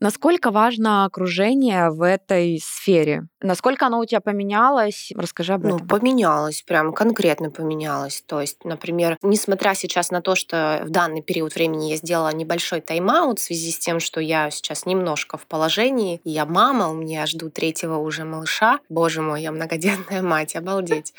Насколько 0.00 0.50
важно 0.50 1.04
окружение 1.04 1.90
в 1.90 2.02
этой 2.02 2.60
сфере? 2.62 3.26
Насколько 3.40 3.86
оно 3.86 4.00
у 4.00 4.04
тебя 4.04 4.20
поменялось? 4.20 5.12
Расскажи 5.14 5.54
об 5.54 5.64
Ну, 5.64 5.76
этом. 5.76 5.88
поменялось, 5.88 6.62
прям 6.62 6.92
конкретно 6.92 7.50
поменялось. 7.50 8.22
То 8.26 8.40
есть, 8.40 8.64
например, 8.64 9.16
несмотря 9.22 9.74
сейчас 9.74 10.10
на 10.10 10.20
то, 10.20 10.34
что 10.34 10.82
в 10.84 10.90
данный 10.90 11.22
период 11.22 11.54
времени 11.54 11.90
я 11.90 11.96
сделала 11.96 12.32
небольшой 12.32 12.80
тайм-аут 12.80 13.38
в 13.38 13.42
связи 13.42 13.70
с 13.70 13.78
тем, 13.78 14.00
что 14.00 14.20
я 14.20 14.50
сейчас 14.50 14.84
немножко 14.86 15.38
в 15.38 15.46
положении, 15.46 16.20
я 16.24 16.44
мама, 16.44 16.88
у 16.90 16.94
меня 16.94 17.24
жду 17.26 17.50
третьего 17.50 17.96
уже 17.96 18.24
малыша. 18.24 18.80
Боже 18.88 19.22
мой, 19.22 19.42
я 19.42 19.52
многодетная 19.52 20.22
мать, 20.22 20.56
обалдеть. 20.56 21.14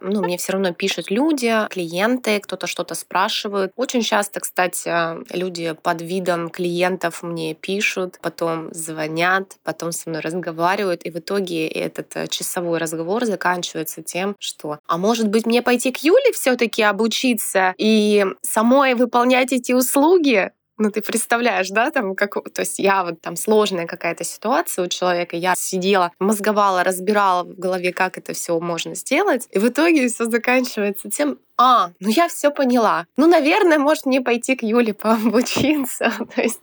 Ну, 0.00 0.22
мне 0.22 0.38
все 0.38 0.52
равно 0.52 0.72
пишут 0.72 1.10
люди, 1.10 1.54
клиенты, 1.68 2.40
кто-то 2.40 2.66
что-то 2.66 2.94
спрашивает. 2.94 3.72
Очень 3.76 4.02
часто, 4.02 4.40
кстати, 4.40 4.90
люди 5.34 5.74
под 5.82 6.02
видом 6.02 6.48
клиентов 6.48 7.22
мне 7.22 7.54
пишут, 7.54 8.09
потом 8.20 8.72
звонят, 8.72 9.56
потом 9.62 9.92
со 9.92 10.08
мной 10.08 10.20
разговаривают, 10.20 11.04
и 11.04 11.10
в 11.10 11.18
итоге 11.18 11.68
этот 11.68 12.16
э, 12.16 12.26
часовой 12.28 12.78
разговор 12.78 13.24
заканчивается 13.24 14.02
тем, 14.02 14.36
что 14.38 14.78
«А 14.86 14.98
может 14.98 15.28
быть 15.28 15.46
мне 15.46 15.62
пойти 15.62 15.92
к 15.92 15.98
Юле 15.98 16.32
все 16.32 16.56
таки 16.56 16.82
обучиться 16.82 17.74
и 17.78 18.26
самой 18.42 18.94
выполнять 18.94 19.52
эти 19.52 19.72
услуги?» 19.72 20.50
Ну, 20.82 20.90
ты 20.90 21.02
представляешь, 21.02 21.68
да, 21.68 21.90
там, 21.90 22.14
как, 22.14 22.36
то 22.54 22.60
есть 22.60 22.78
я 22.78 23.04
вот 23.04 23.20
там 23.20 23.36
сложная 23.36 23.86
какая-то 23.86 24.24
ситуация 24.24 24.86
у 24.86 24.88
человека, 24.88 25.36
я 25.36 25.54
сидела, 25.54 26.10
мозговала, 26.18 26.82
разбирала 26.82 27.44
в 27.44 27.54
голове, 27.54 27.92
как 27.92 28.16
это 28.16 28.32
все 28.32 28.58
можно 28.58 28.94
сделать, 28.94 29.46
и 29.50 29.58
в 29.58 29.68
итоге 29.68 30.08
все 30.08 30.24
заканчивается 30.24 31.10
тем, 31.10 31.38
а, 31.58 31.90
ну 32.00 32.08
я 32.08 32.28
все 32.28 32.50
поняла. 32.50 33.04
Ну, 33.18 33.26
наверное, 33.26 33.78
может 33.78 34.06
мне 34.06 34.22
пойти 34.22 34.56
к 34.56 34.62
Юле 34.62 34.94
пообучиться. 34.94 36.10
То 36.34 36.40
есть 36.40 36.60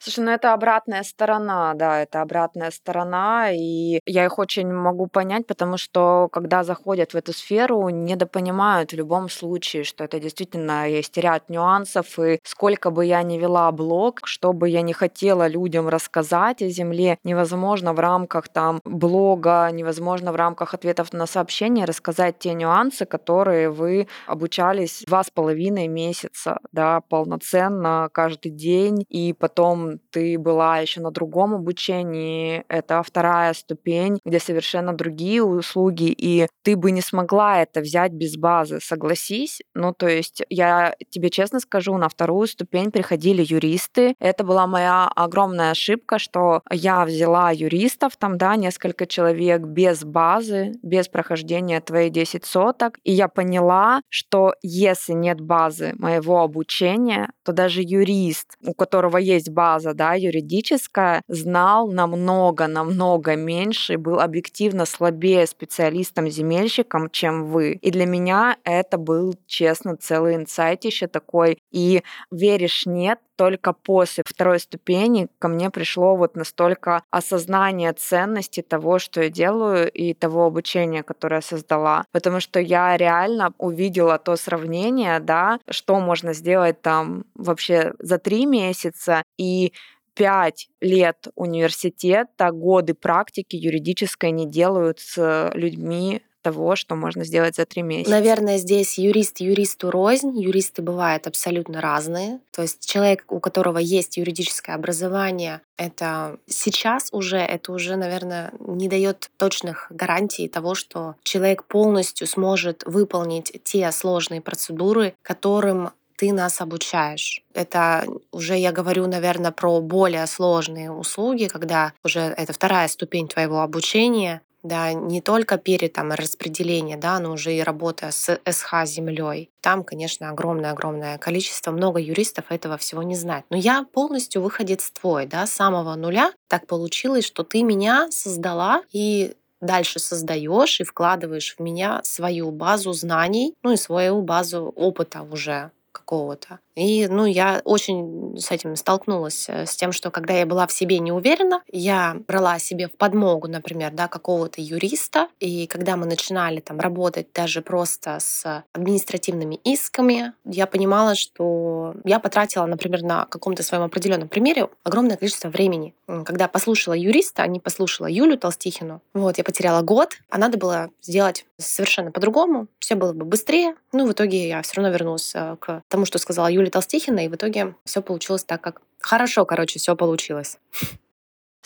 Слушай, 0.00 0.24
ну 0.24 0.30
это 0.30 0.52
обратная 0.54 1.02
сторона, 1.02 1.74
да, 1.74 2.00
это 2.02 2.22
обратная 2.22 2.70
сторона, 2.70 3.50
и 3.52 3.98
я 4.06 4.24
их 4.26 4.38
очень 4.38 4.72
могу 4.72 5.08
понять, 5.08 5.46
потому 5.46 5.76
что 5.76 6.28
когда 6.30 6.62
заходят 6.62 7.12
в 7.14 7.16
эту 7.16 7.32
сферу, 7.32 7.88
недопонимают 7.88 8.92
в 8.92 8.96
любом 8.96 9.28
случае, 9.28 9.82
что 9.82 10.04
это 10.04 10.20
действительно 10.20 10.88
есть 10.88 11.16
ряд 11.18 11.48
нюансов, 11.50 12.16
и 12.20 12.38
сколько 12.44 12.90
бы 12.90 13.04
я 13.06 13.22
ни 13.24 13.38
вела 13.38 13.70
блог, 13.72 14.20
что 14.24 14.52
бы 14.52 14.68
я 14.68 14.82
не 14.82 14.92
хотела 14.92 15.48
людям 15.48 15.88
рассказать 15.88 16.62
о 16.62 16.68
Земле, 16.68 17.18
невозможно 17.24 17.92
в 17.92 17.98
рамках 17.98 18.48
там 18.48 18.80
блога, 18.84 19.68
невозможно 19.72 20.30
в 20.32 20.36
рамках 20.36 20.74
ответов 20.74 21.12
на 21.12 21.26
сообщения 21.26 21.84
рассказать 21.84 22.38
те 22.38 22.54
нюансы, 22.54 23.04
которые 23.04 23.70
вы 23.70 24.06
обучались 24.26 25.02
два 25.06 25.24
с 25.24 25.30
половиной 25.30 25.88
месяца, 25.88 26.58
да, 26.72 27.00
полноценно 27.08 28.08
каждый 28.12 28.50
день, 28.52 29.04
и 29.08 29.32
потом 29.32 29.87
ты 30.10 30.38
была 30.38 30.78
еще 30.78 31.00
на 31.00 31.10
другом 31.10 31.54
обучении, 31.54 32.64
это 32.68 33.02
вторая 33.02 33.54
ступень, 33.54 34.18
где 34.24 34.38
совершенно 34.38 34.92
другие 34.92 35.42
услуги, 35.42 36.14
и 36.16 36.46
ты 36.62 36.76
бы 36.76 36.90
не 36.90 37.00
смогла 37.00 37.62
это 37.62 37.80
взять 37.80 38.12
без 38.12 38.36
базы, 38.36 38.80
согласись. 38.80 39.60
Ну, 39.74 39.92
то 39.92 40.08
есть 40.08 40.42
я 40.50 40.94
тебе 41.10 41.30
честно 41.30 41.60
скажу, 41.60 41.96
на 41.96 42.08
вторую 42.08 42.46
ступень 42.46 42.90
приходили 42.90 43.44
юристы. 43.46 44.14
Это 44.18 44.44
была 44.44 44.66
моя 44.66 45.08
огромная 45.14 45.70
ошибка, 45.70 46.18
что 46.18 46.62
я 46.70 47.04
взяла 47.04 47.50
юристов, 47.50 48.16
там, 48.16 48.36
да, 48.36 48.56
несколько 48.56 49.06
человек 49.06 49.62
без 49.62 50.04
базы, 50.04 50.72
без 50.82 51.08
прохождения 51.08 51.80
твоей 51.80 52.10
10 52.10 52.44
соток, 52.44 52.98
и 53.04 53.12
я 53.12 53.28
поняла, 53.28 54.00
что 54.08 54.54
если 54.62 55.12
нет 55.12 55.40
базы 55.40 55.92
моего 55.98 56.42
обучения, 56.42 57.30
то 57.44 57.52
даже 57.52 57.82
юрист, 57.82 58.56
у 58.66 58.74
которого 58.74 59.16
есть 59.16 59.50
база, 59.50 59.77
да, 59.94 60.14
юридическая, 60.14 61.22
знал 61.28 61.88
намного-намного 61.90 63.36
меньше 63.36 63.96
был 63.98 64.20
объективно 64.20 64.86
слабее 64.86 65.46
специалистом-земельщиком, 65.46 67.10
чем 67.10 67.46
вы. 67.46 67.72
И 67.74 67.90
для 67.90 68.06
меня 68.06 68.56
это 68.64 68.98
был, 68.98 69.34
честно, 69.46 69.96
целый 69.96 70.36
инсайт 70.36 70.84
еще 70.84 71.06
такой. 71.06 71.58
И 71.70 72.02
веришь, 72.30 72.86
нет, 72.86 73.18
только 73.38 73.72
после 73.72 74.24
второй 74.26 74.58
ступени 74.58 75.28
ко 75.38 75.46
мне 75.48 75.70
пришло 75.70 76.16
вот 76.16 76.34
настолько 76.36 77.02
осознание 77.10 77.92
ценности 77.92 78.62
того, 78.62 78.98
что 78.98 79.22
я 79.22 79.30
делаю, 79.30 79.88
и 79.90 80.12
того 80.12 80.44
обучения, 80.46 81.04
которое 81.04 81.36
я 81.36 81.42
создала. 81.42 82.04
Потому 82.12 82.40
что 82.40 82.58
я 82.58 82.96
реально 82.96 83.54
увидела 83.58 84.18
то 84.18 84.34
сравнение, 84.36 85.20
да, 85.20 85.60
что 85.70 86.00
можно 86.00 86.34
сделать 86.34 86.82
там 86.82 87.24
вообще 87.36 87.94
за 88.00 88.18
три 88.18 88.44
месяца, 88.44 89.22
и 89.38 89.72
пять 90.14 90.68
лет 90.80 91.28
университета, 91.36 92.50
годы 92.50 92.94
практики 92.94 93.54
юридической 93.54 94.32
не 94.32 94.46
делают 94.48 94.98
с 94.98 95.52
людьми 95.54 96.22
того, 96.42 96.76
что 96.76 96.94
можно 96.94 97.24
сделать 97.24 97.56
за 97.56 97.66
три 97.66 97.82
месяца. 97.82 98.10
Наверное, 98.10 98.58
здесь 98.58 98.98
юрист 98.98 99.40
юристу 99.40 99.90
рознь. 99.90 100.38
Юристы 100.38 100.82
бывают 100.82 101.26
абсолютно 101.26 101.80
разные. 101.80 102.40
То 102.52 102.62
есть 102.62 102.86
человек, 102.88 103.24
у 103.28 103.40
которого 103.40 103.78
есть 103.78 104.16
юридическое 104.16 104.74
образование, 104.74 105.60
это 105.76 106.38
сейчас 106.46 107.08
уже, 107.12 107.38
это 107.38 107.72
уже, 107.72 107.96
наверное, 107.96 108.52
не 108.58 108.88
дает 108.88 109.30
точных 109.36 109.86
гарантий 109.90 110.48
того, 110.48 110.74
что 110.74 111.14
человек 111.22 111.64
полностью 111.64 112.26
сможет 112.26 112.82
выполнить 112.84 113.52
те 113.64 113.90
сложные 113.92 114.40
процедуры, 114.40 115.14
которым 115.22 115.90
ты 116.18 116.32
нас 116.32 116.60
обучаешь. 116.60 117.42
Это 117.54 118.04
уже 118.32 118.56
я 118.56 118.72
говорю, 118.72 119.06
наверное, 119.06 119.52
про 119.52 119.80
более 119.80 120.26
сложные 120.26 120.90
услуги, 120.90 121.46
когда 121.46 121.92
уже 122.04 122.20
это 122.20 122.52
вторая 122.52 122.88
ступень 122.88 123.28
твоего 123.28 123.60
обучения, 123.60 124.42
да, 124.62 124.92
не 124.92 125.20
только 125.20 125.58
перед 125.58 125.92
там 125.92 126.12
распределение, 126.12 126.96
да, 126.96 127.18
но 127.20 127.32
уже 127.32 127.54
и 127.54 127.62
работа 127.62 128.10
с 128.10 128.38
СХ 128.48 128.84
землей. 128.84 129.50
Там, 129.60 129.84
конечно, 129.84 130.30
огромное-огромное 130.30 131.18
количество, 131.18 131.70
много 131.70 132.00
юристов 132.00 132.46
этого 132.50 132.76
всего 132.76 133.02
не 133.02 133.14
знает. 133.14 133.44
Но 133.50 133.56
я 133.56 133.84
полностью 133.84 134.42
выходец 134.42 134.90
твой, 134.90 135.26
да, 135.26 135.46
с 135.46 135.52
самого 135.52 135.94
нуля. 135.94 136.32
Так 136.48 136.66
получилось, 136.66 137.24
что 137.24 137.44
ты 137.44 137.62
меня 137.62 138.08
создала 138.10 138.82
и 138.92 139.34
дальше 139.60 139.98
создаешь 139.98 140.80
и 140.80 140.84
вкладываешь 140.84 141.56
в 141.56 141.62
меня 141.62 142.00
свою 142.04 142.50
базу 142.50 142.92
знаний, 142.92 143.54
ну 143.62 143.72
и 143.72 143.76
свою 143.76 144.22
базу 144.22 144.72
опыта 144.76 145.22
уже 145.22 145.70
какого-то. 145.92 146.60
И, 146.78 147.08
ну, 147.08 147.26
я 147.26 147.60
очень 147.64 148.38
с 148.38 148.52
этим 148.52 148.76
столкнулась, 148.76 149.46
э, 149.48 149.66
с 149.66 149.74
тем, 149.74 149.90
что 149.90 150.10
когда 150.10 150.34
я 150.34 150.46
была 150.46 150.66
в 150.66 150.72
себе 150.72 151.00
не 151.00 151.10
уверена, 151.10 151.62
я 151.72 152.16
брала 152.28 152.58
себе 152.60 152.86
в 152.86 152.92
подмогу, 152.92 153.48
например, 153.48 153.90
да, 153.92 154.06
какого-то 154.06 154.60
юриста, 154.60 155.28
и 155.40 155.66
когда 155.66 155.96
мы 155.96 156.06
начинали 156.06 156.60
там 156.60 156.78
работать 156.78 157.32
даже 157.34 157.62
просто 157.62 158.18
с 158.20 158.64
административными 158.72 159.56
исками, 159.64 160.34
я 160.44 160.66
понимала, 160.66 161.16
что 161.16 161.94
я 162.04 162.20
потратила, 162.20 162.66
например, 162.66 163.02
на 163.02 163.24
каком-то 163.26 163.64
своем 163.64 163.82
определенном 163.82 164.28
примере 164.28 164.68
огромное 164.84 165.16
количество 165.16 165.48
времени. 165.48 165.94
Когда 166.06 166.46
послушала 166.46 166.94
юриста, 166.94 167.42
а 167.42 167.46
не 167.48 167.58
послушала 167.58 168.06
Юлю 168.06 168.38
Толстихину, 168.38 169.02
вот, 169.14 169.38
я 169.38 169.44
потеряла 169.44 169.82
год, 169.82 170.18
а 170.30 170.38
надо 170.38 170.58
было 170.58 170.90
сделать 171.02 171.44
совершенно 171.58 172.12
по-другому, 172.12 172.68
все 172.78 172.94
было 172.94 173.12
бы 173.12 173.24
быстрее. 173.24 173.74
Ну, 173.92 174.06
в 174.06 174.12
итоге 174.12 174.48
я 174.48 174.62
все 174.62 174.76
равно 174.76 174.92
вернулась 174.92 175.32
э, 175.34 175.56
к 175.60 175.82
тому, 175.88 176.04
что 176.04 176.18
сказала 176.18 176.46
Юля 176.46 176.67
Юли 176.68 176.70
Толстихина, 176.70 177.24
и 177.24 177.28
в 177.28 177.34
итоге 177.34 177.74
все 177.84 178.02
получилось 178.02 178.44
так, 178.44 178.60
как 178.60 178.82
хорошо, 179.00 179.46
короче, 179.46 179.78
все 179.78 179.96
получилось. 179.96 180.58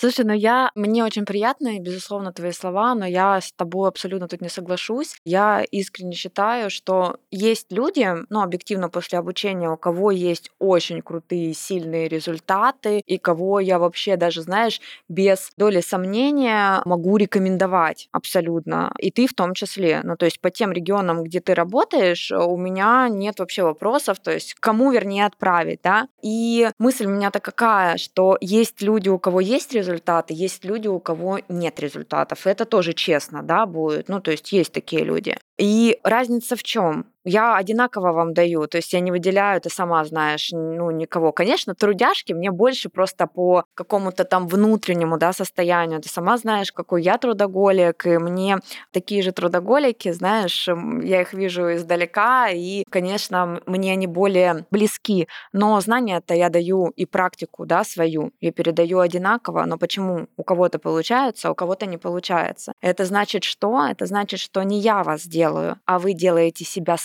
Слушай, 0.03 0.25
ну 0.25 0.33
я, 0.33 0.73
мне 0.75 1.05
очень 1.05 1.25
приятно, 1.25 1.77
и, 1.77 1.79
безусловно, 1.79 2.33
твои 2.33 2.51
слова, 2.51 2.97
но 2.97 3.07
я 3.07 3.41
с 3.41 3.53
тобой 3.53 3.89
абсолютно 3.89 4.27
тут 4.27 4.41
не 4.41 4.49
соглашусь. 4.49 5.15
Я 5.25 5.63
искренне 5.71 6.15
считаю, 6.17 6.71
что 6.71 7.19
есть 7.31 7.71
люди, 7.71 8.09
ну, 8.29 8.41
объективно 8.43 8.89
после 8.89 9.21
обучения, 9.21 9.71
у 9.71 9.77
кого 9.77 10.11
есть 10.11 10.51
очень 10.59 11.03
крутые, 11.03 11.55
сильные 11.55 12.09
результаты, 12.09 12.99
и 13.07 13.17
кого 13.17 13.61
я 13.61 13.79
вообще 13.79 14.17
даже, 14.17 14.43
знаешь, 14.43 14.81
без 15.09 15.53
доли 15.57 15.81
сомнения 15.81 16.83
могу 16.85 17.17
рекомендовать 17.17 18.09
абсолютно. 18.11 18.93
И 18.99 19.13
ты 19.13 19.29
в 19.29 19.35
том 19.35 19.55
числе. 19.55 20.01
Ну, 20.03 20.17
то 20.17 20.25
есть 20.25 20.41
по 20.41 20.51
тем 20.51 20.73
регионам, 20.73 21.23
где 21.23 21.39
ты 21.39 21.55
работаешь, 21.55 22.33
у 22.33 22.57
меня 22.57 23.07
нет 23.09 23.39
вообще 23.39 23.63
вопросов, 23.63 24.19
то 24.19 24.33
есть 24.33 24.55
кому, 24.55 24.91
вернее, 24.91 25.27
отправить, 25.27 25.79
да. 25.85 26.09
И 26.23 26.69
мысль 26.81 27.07
у 27.07 27.11
меня-то 27.11 27.39
какая, 27.39 27.99
что 27.99 28.37
есть 28.41 28.83
люди, 28.83 29.09
у 29.09 29.21
кого 29.21 29.39
есть 29.39 29.73
результаты, 29.73 29.92
результаты, 29.93 30.35
есть 30.35 30.65
люди, 30.65 30.89
у 30.89 31.01
кого 31.01 31.41
нет 31.49 31.81
результатов. 31.81 32.47
Это 32.47 32.65
тоже 32.65 32.93
честно, 32.93 33.43
да, 33.43 33.67
будет. 33.67 34.09
Ну, 34.09 34.21
то 34.21 34.31
есть 34.31 34.53
есть 34.53 34.73
такие 34.73 35.05
люди. 35.05 35.37
И 35.59 35.99
разница 36.03 36.57
в 36.57 36.63
чем? 36.63 37.07
Я 37.25 37.57
одинаково 37.57 38.13
вам 38.13 38.35
даю, 38.35 38.67
то 38.67 38.79
есть 38.79 38.93
я 38.93 39.01
не 39.01 39.13
выделяю, 39.13 39.61
ты 39.61 39.71
сама 39.71 40.05
знаешь, 40.05 40.49
ну, 40.53 40.91
никого. 40.91 41.33
Конечно, 41.33 41.75
трудяшки 41.75 42.33
мне 42.33 42.51
больше 42.51 42.89
просто 42.89 43.29
по 43.29 43.65
какому-то 43.75 44.25
там 44.25 44.49
внутреннему, 44.49 45.19
да, 45.19 45.33
состоянию. 45.33 46.01
Ты 46.01 46.09
сама 46.09 46.37
знаешь, 46.37 46.73
какой 46.73 47.03
я 47.03 47.19
трудоголик, 47.19 48.07
и 48.07 48.19
мне 48.19 48.59
такие 48.91 49.23
же 49.23 49.31
трудоголики, 49.33 50.11
знаешь, 50.11 50.69
я 51.03 51.23
их 51.23 51.33
вижу 51.33 51.75
издалека, 51.75 52.49
и, 52.49 52.83
конечно, 52.91 53.61
мне 53.67 53.93
они 53.93 54.09
более 54.09 54.67
близки. 54.73 55.29
Но 55.53 55.81
знания-то 55.81 56.35
я 56.35 56.49
даю 56.49 56.89
и 56.97 57.07
практику, 57.07 57.67
да, 57.67 57.85
свою, 57.85 58.33
я 58.41 58.51
передаю 58.51 58.99
одинаково, 58.99 59.65
но 59.67 59.79
почему 59.79 60.27
у 60.37 60.43
кого-то 60.43 60.81
получается, 60.81 61.49
а 61.49 61.53
у 61.53 61.55
кого-то 61.55 61.87
не 61.87 61.99
получается? 61.99 62.73
Это 62.81 63.05
значит 63.05 63.45
что? 63.45 63.87
Это 63.89 64.07
значит, 64.07 64.41
что 64.41 64.63
не 64.65 64.81
я 64.81 65.05
вас 65.05 65.23
делаю, 65.27 65.79
а 65.87 66.01
вы 66.01 66.15
делаете 66.15 66.65
себя 66.65 66.97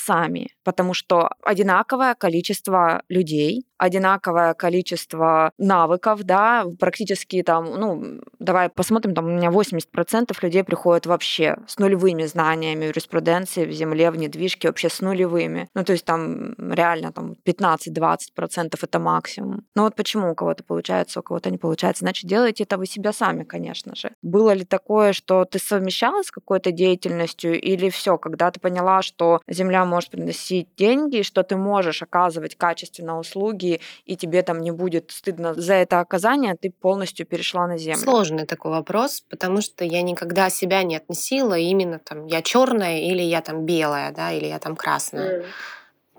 потому 0.64 0.94
что 0.94 1.30
одинаковое 1.44 2.16
количество 2.16 3.04
людей, 3.10 3.66
одинаковое 3.78 4.54
количество 4.54 5.52
навыков, 5.58 6.24
да, 6.24 6.66
практически 6.80 7.42
там, 7.44 7.66
ну, 7.66 8.22
давай 8.40 8.70
посмотрим, 8.70 9.14
там 9.14 9.26
у 9.26 9.30
меня 9.30 9.50
80% 9.50 10.36
людей 10.42 10.64
приходят 10.64 11.06
вообще 11.06 11.58
с 11.68 11.78
нулевыми 11.78 12.24
знаниями 12.24 12.86
юриспруденции 12.86 13.66
в 13.66 13.72
земле, 13.72 14.12
в 14.12 14.18
недвижке, 14.18 14.68
вообще 14.68 14.90
с 14.90 15.02
нулевыми. 15.02 15.70
Ну, 15.76 15.84
то 15.84 15.94
есть 15.94 16.06
там 16.06 16.54
реально 16.58 17.12
там 17.12 17.36
15-20% 17.46 18.78
это 18.82 19.00
максимум. 19.00 19.66
Ну 19.76 19.84
вот 19.84 19.96
почему 19.96 20.32
у 20.32 20.36
кого-то 20.36 20.64
получается, 20.64 21.20
у 21.20 21.24
кого-то 21.24 21.52
не 21.52 21.58
получается? 21.58 22.06
Значит, 22.06 22.30
делайте 22.30 22.64
это 22.64 22.78
вы 22.78 22.86
себя 22.86 23.14
сами, 23.14 23.44
конечно 23.44 23.96
же. 23.96 24.12
Было 24.22 24.52
ли 24.52 24.66
такое, 24.66 25.14
что 25.14 25.46
ты 25.46 25.60
совмещала 25.60 26.24
с 26.24 26.32
какой-то 26.32 26.72
деятельностью 26.72 27.60
или 27.60 27.90
все, 27.90 28.18
когда 28.18 28.52
ты 28.52 28.60
поняла, 28.60 29.02
что 29.02 29.42
земля 29.48 29.86
может 29.86 29.97
приносить 30.06 30.68
деньги, 30.78 31.24
что 31.24 31.44
ты 31.44 31.56
можешь 31.56 32.04
оказывать 32.04 32.56
качественно 32.56 33.18
услуги, 33.18 33.48
услуги, 33.48 33.82
и 34.06 34.16
тебе 34.16 34.44
там 34.44 34.62
не 34.62 34.72
будет 34.72 35.12
стыдно 35.12 35.54
за 35.54 35.74
это 35.74 36.00
оказание, 36.00 36.56
ты 36.56 36.72
полностью 36.72 37.26
перешла 37.26 37.68
на 37.68 37.78
землю? 37.78 38.00
Сложный 38.00 38.46
такой 38.46 38.72
вопрос, 38.72 39.24
потому 39.30 39.62
что 39.62 39.84
я 39.84 40.02
никогда 40.02 40.50
себя 40.50 40.84
не 40.84 40.98
относила 40.98 41.58
именно 41.58 42.00
там 42.00 42.28
я 42.28 42.42
черная 42.42 43.00
или 43.00 43.22
я 43.22 43.42
там 43.42 43.66
белая, 43.66 44.12
да, 44.12 44.32
или 44.32 44.46
я 44.46 44.60
там 44.60 44.76
красная. 44.76 45.40
Mm. 45.40 45.46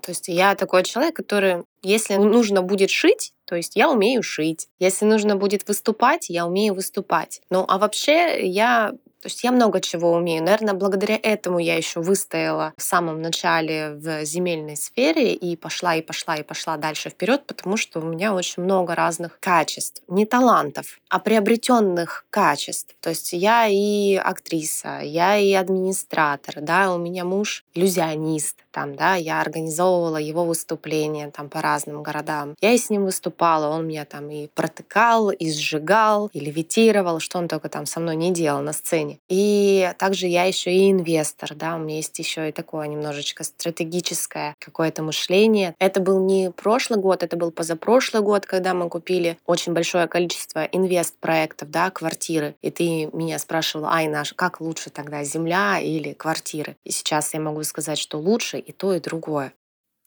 То 0.01 0.11
есть 0.11 0.27
я 0.29 0.55
такой 0.55 0.83
человек, 0.83 1.15
который, 1.15 1.63
если 1.83 2.15
нужно 2.15 2.61
будет 2.61 2.89
шить, 2.89 3.33
то 3.45 3.55
есть 3.55 3.75
я 3.75 3.89
умею 3.89 4.23
шить. 4.23 4.69
Если 4.79 5.05
нужно 5.05 5.35
будет 5.35 5.67
выступать, 5.67 6.29
я 6.29 6.45
умею 6.45 6.73
выступать. 6.73 7.41
Ну 7.49 7.65
а 7.67 7.77
вообще 7.77 8.47
я 8.47 8.93
то 9.21 9.27
есть 9.27 9.43
я 9.43 9.51
много 9.51 9.81
чего 9.81 10.13
умею. 10.13 10.43
Наверное, 10.43 10.73
благодаря 10.73 11.19
этому 11.21 11.59
я 11.59 11.75
еще 11.75 11.99
выстояла 11.99 12.73
в 12.77 12.81
самом 12.81 13.21
начале 13.21 13.91
в 13.91 14.23
земельной 14.23 14.77
сфере 14.77 15.33
и 15.33 15.55
пошла, 15.55 15.95
и 15.95 16.01
пошла, 16.01 16.37
и 16.37 16.43
пошла 16.43 16.77
дальше 16.77 17.09
вперед, 17.09 17.45
потому 17.45 17.75
что 17.75 17.99
у 17.99 18.03
меня 18.03 18.33
очень 18.33 18.63
много 18.63 18.95
разных 18.95 19.39
качеств. 19.39 20.01
Не 20.07 20.25
талантов, 20.25 20.99
а 21.09 21.19
приобретенных 21.19 22.25
качеств. 22.29 22.95
То 23.01 23.09
есть 23.09 23.33
я 23.33 23.67
и 23.67 24.15
актриса, 24.15 24.99
я 25.01 25.37
и 25.37 25.51
администратор, 25.53 26.55
да, 26.61 26.93
у 26.93 26.97
меня 26.97 27.25
муж 27.25 27.65
иллюзионист, 27.73 28.57
там, 28.71 28.95
да, 28.95 29.15
я 29.15 29.41
организовывала 29.41 30.17
его 30.17 30.45
выступления 30.45 31.31
там 31.31 31.49
по 31.49 31.61
разным 31.61 32.03
городам. 32.03 32.55
Я 32.61 32.71
и 32.71 32.77
с 32.77 32.89
ним 32.89 33.05
выступала, 33.05 33.67
он 33.67 33.87
меня 33.87 34.05
там 34.05 34.29
и 34.29 34.47
протыкал, 34.47 35.31
и 35.31 35.51
сжигал, 35.51 36.29
и 36.33 36.39
левитировал, 36.39 37.19
что 37.19 37.39
он 37.39 37.47
только 37.47 37.69
там 37.69 37.85
со 37.85 37.99
мной 37.99 38.15
не 38.15 38.31
делал 38.31 38.61
на 38.61 38.73
сцене. 38.73 39.08
И 39.29 39.91
также 39.97 40.27
я 40.27 40.43
еще 40.43 40.71
и 40.71 40.91
инвестор, 40.91 41.55
да, 41.55 41.75
у 41.75 41.79
меня 41.79 41.97
есть 41.97 42.17
еще 42.19 42.49
и 42.49 42.51
такое 42.51 42.87
немножечко 42.87 43.43
стратегическое 43.43 44.55
какое-то 44.59 45.01
мышление. 45.03 45.75
Это 45.79 45.99
был 45.99 46.23
не 46.25 46.51
прошлый 46.51 46.99
год, 46.99 47.23
это 47.23 47.37
был 47.37 47.51
позапрошлый 47.51 48.21
год, 48.21 48.45
когда 48.45 48.73
мы 48.73 48.89
купили 48.89 49.37
очень 49.45 49.73
большое 49.73 50.07
количество 50.07 50.63
инвест-проектов, 50.65 51.69
да, 51.71 51.89
квартиры. 51.89 52.55
И 52.61 52.71
ты 52.71 53.09
меня 53.13 53.39
спрашивала, 53.39 53.91
Айна, 53.91 54.23
как 54.35 54.61
лучше 54.61 54.89
тогда, 54.89 55.23
земля 55.23 55.79
или 55.79 56.13
квартиры? 56.13 56.75
И 56.83 56.91
сейчас 56.91 57.33
я 57.33 57.39
могу 57.39 57.63
сказать, 57.63 57.97
что 57.97 58.17
лучше 58.17 58.59
и 58.59 58.71
то, 58.71 58.93
и 58.93 58.99
другое. 58.99 59.53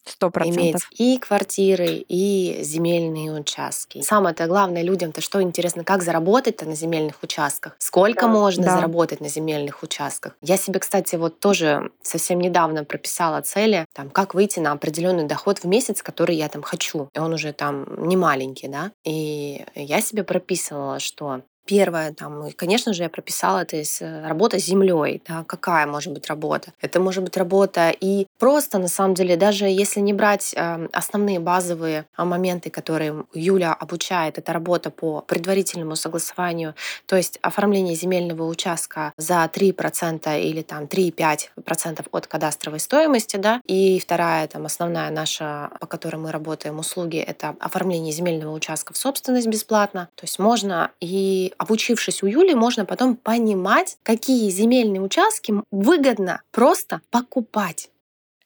Сто 0.05 0.29
процентов. 0.29 0.89
И 0.97 1.17
квартиры, 1.17 2.03
и 2.07 2.59
земельные 2.63 3.31
участки. 3.31 4.01
Самое-то 4.01 4.47
главное 4.47 4.81
людям-то 4.81 5.21
что 5.21 5.41
интересно, 5.41 5.83
как 5.83 6.03
заработать-то 6.03 6.65
на 6.65 6.75
земельных 6.75 7.23
участках? 7.23 7.75
Сколько 7.79 8.23
да. 8.23 8.27
можно 8.27 8.65
да. 8.65 8.75
заработать 8.75 9.21
на 9.21 9.29
земельных 9.29 9.83
участках? 9.83 10.35
Я 10.41 10.57
себе, 10.57 10.79
кстати, 10.79 11.15
вот 11.15 11.39
тоже 11.39 11.91
совсем 12.01 12.39
недавно 12.39 12.83
прописала 12.83 13.41
цели, 13.41 13.85
там, 13.93 14.09
как 14.09 14.33
выйти 14.33 14.59
на 14.59 14.71
определенный 14.71 15.25
доход 15.25 15.59
в 15.59 15.65
месяц, 15.65 16.01
который 16.03 16.35
я 16.35 16.49
там 16.49 16.61
хочу. 16.61 17.09
И 17.13 17.19
он 17.19 17.33
уже 17.33 17.53
там 17.53 18.07
не 18.07 18.17
маленький, 18.17 18.67
да? 18.67 18.91
И 19.03 19.65
я 19.75 20.01
себе 20.01 20.23
прописывала, 20.23 20.99
что 20.99 21.41
Первое, 21.65 22.13
там, 22.13 22.49
конечно 22.57 22.93
же, 22.93 23.03
я 23.03 23.09
прописала 23.09 23.59
это 23.59 23.77
из 23.77 24.01
э, 24.01 24.27
работа 24.27 24.59
с 24.59 24.65
землей. 24.65 25.21
Да, 25.25 25.45
какая 25.47 25.87
может 25.87 26.11
быть 26.11 26.27
работа? 26.27 26.73
Это 26.81 26.99
может 26.99 27.23
быть 27.23 27.37
работа 27.37 27.93
и 27.97 28.27
просто, 28.37 28.79
на 28.79 28.89
самом 28.89 29.13
деле, 29.13 29.37
даже 29.37 29.65
если 29.65 30.01
не 30.01 30.11
брать 30.11 30.53
э, 30.55 30.87
основные 30.91 31.39
базовые 31.39 32.05
а, 32.17 32.25
моменты, 32.25 32.69
которые 32.69 33.23
Юля 33.33 33.73
обучает, 33.73 34.37
это 34.37 34.51
работа 34.51 34.91
по 34.91 35.21
предварительному 35.21 35.95
согласованию, 35.95 36.75
то 37.05 37.15
есть 37.15 37.39
оформление 37.41 37.95
земельного 37.95 38.43
участка 38.43 39.13
за 39.15 39.49
3% 39.53 40.41
или 40.41 40.63
там 40.63 40.83
3,5% 40.83 42.05
от 42.11 42.27
кадастровой 42.27 42.81
стоимости, 42.81 43.37
да, 43.37 43.61
и 43.65 43.99
вторая, 43.99 44.47
там, 44.49 44.65
основная 44.65 45.09
наша, 45.11 45.69
по 45.79 45.87
которой 45.87 46.17
мы 46.17 46.31
работаем, 46.31 46.79
услуги, 46.79 47.19
это 47.19 47.55
оформление 47.61 48.11
земельного 48.11 48.53
участка 48.53 48.93
в 48.93 48.97
собственность 48.97 49.47
бесплатно. 49.47 50.09
То 50.15 50.25
есть 50.25 50.39
можно 50.39 50.91
и 50.99 51.52
обучившись 51.57 52.23
у 52.23 52.27
Юли, 52.27 52.53
можно 52.53 52.85
потом 52.85 53.15
понимать, 53.15 53.97
какие 54.03 54.49
земельные 54.49 55.01
участки 55.01 55.53
выгодно 55.71 56.41
просто 56.51 57.01
покупать. 57.09 57.89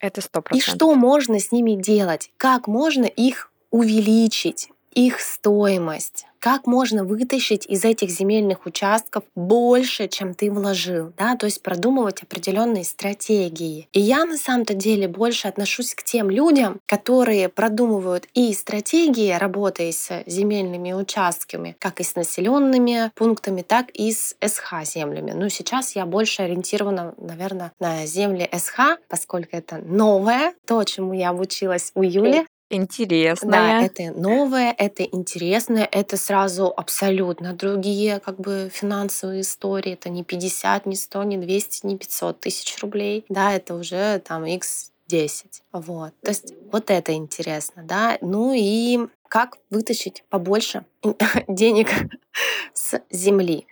Это 0.00 0.20
сто 0.20 0.42
И 0.52 0.60
что 0.60 0.94
можно 0.94 1.40
с 1.40 1.50
ними 1.50 1.72
делать, 1.72 2.30
как 2.36 2.68
можно 2.68 3.04
их 3.04 3.50
увеличить, 3.70 4.70
их 4.92 5.20
стоимость 5.20 6.27
как 6.38 6.66
можно 6.66 7.04
вытащить 7.04 7.66
из 7.66 7.84
этих 7.84 8.10
земельных 8.10 8.66
участков 8.66 9.24
больше, 9.34 10.08
чем 10.08 10.34
ты 10.34 10.50
вложил, 10.50 11.12
да, 11.16 11.36
то 11.36 11.46
есть 11.46 11.62
продумывать 11.62 12.22
определенные 12.22 12.84
стратегии. 12.84 13.88
И 13.92 14.00
я 14.00 14.24
на 14.24 14.36
самом-то 14.36 14.74
деле 14.74 15.08
больше 15.08 15.48
отношусь 15.48 15.94
к 15.94 16.02
тем 16.02 16.30
людям, 16.30 16.80
которые 16.86 17.48
продумывают 17.48 18.26
и 18.34 18.52
стратегии, 18.52 19.32
работая 19.32 19.92
с 19.92 20.22
земельными 20.26 20.92
участками, 20.92 21.76
как 21.78 22.00
и 22.00 22.04
с 22.04 22.14
населенными 22.14 23.10
пунктами, 23.14 23.62
так 23.62 23.90
и 23.90 24.12
с 24.12 24.36
СХ 24.44 24.84
землями. 24.84 25.32
Ну, 25.32 25.48
сейчас 25.48 25.96
я 25.96 26.06
больше 26.06 26.42
ориентирована, 26.42 27.14
наверное, 27.18 27.72
на 27.80 28.06
земли 28.06 28.48
СХ, 28.52 28.98
поскольку 29.08 29.56
это 29.56 29.78
новое, 29.78 30.54
то, 30.66 30.82
чему 30.84 31.12
я 31.12 31.30
обучилась 31.30 31.92
у 31.94 32.02
Юли, 32.02 32.46
Интересное. 32.70 33.50
Да, 33.50 33.82
это 33.82 34.18
новое, 34.18 34.74
это 34.76 35.02
интересное, 35.02 35.88
это 35.90 36.16
сразу 36.16 36.72
абсолютно 36.76 37.54
другие 37.54 38.20
как 38.20 38.38
бы 38.38 38.70
финансовые 38.72 39.40
истории. 39.40 39.94
Это 39.94 40.10
не 40.10 40.22
50, 40.22 40.86
не 40.86 40.96
100, 40.96 41.22
не 41.24 41.38
200, 41.38 41.86
не 41.86 41.96
500 41.96 42.40
тысяч 42.40 42.78
рублей. 42.82 43.24
Да, 43.28 43.52
это 43.52 43.74
уже 43.74 44.20
там 44.20 44.44
x 44.44 44.92
10. 45.08 45.62
Вот. 45.72 46.12
То 46.22 46.30
есть 46.30 46.52
вот 46.70 46.90
это 46.90 47.14
интересно, 47.14 47.82
да. 47.84 48.18
Ну 48.20 48.52
и 48.54 49.08
как 49.28 49.56
вытащить 49.70 50.24
побольше 50.28 50.84
денег 51.48 51.88
с 52.74 53.00
земли. 53.10 53.66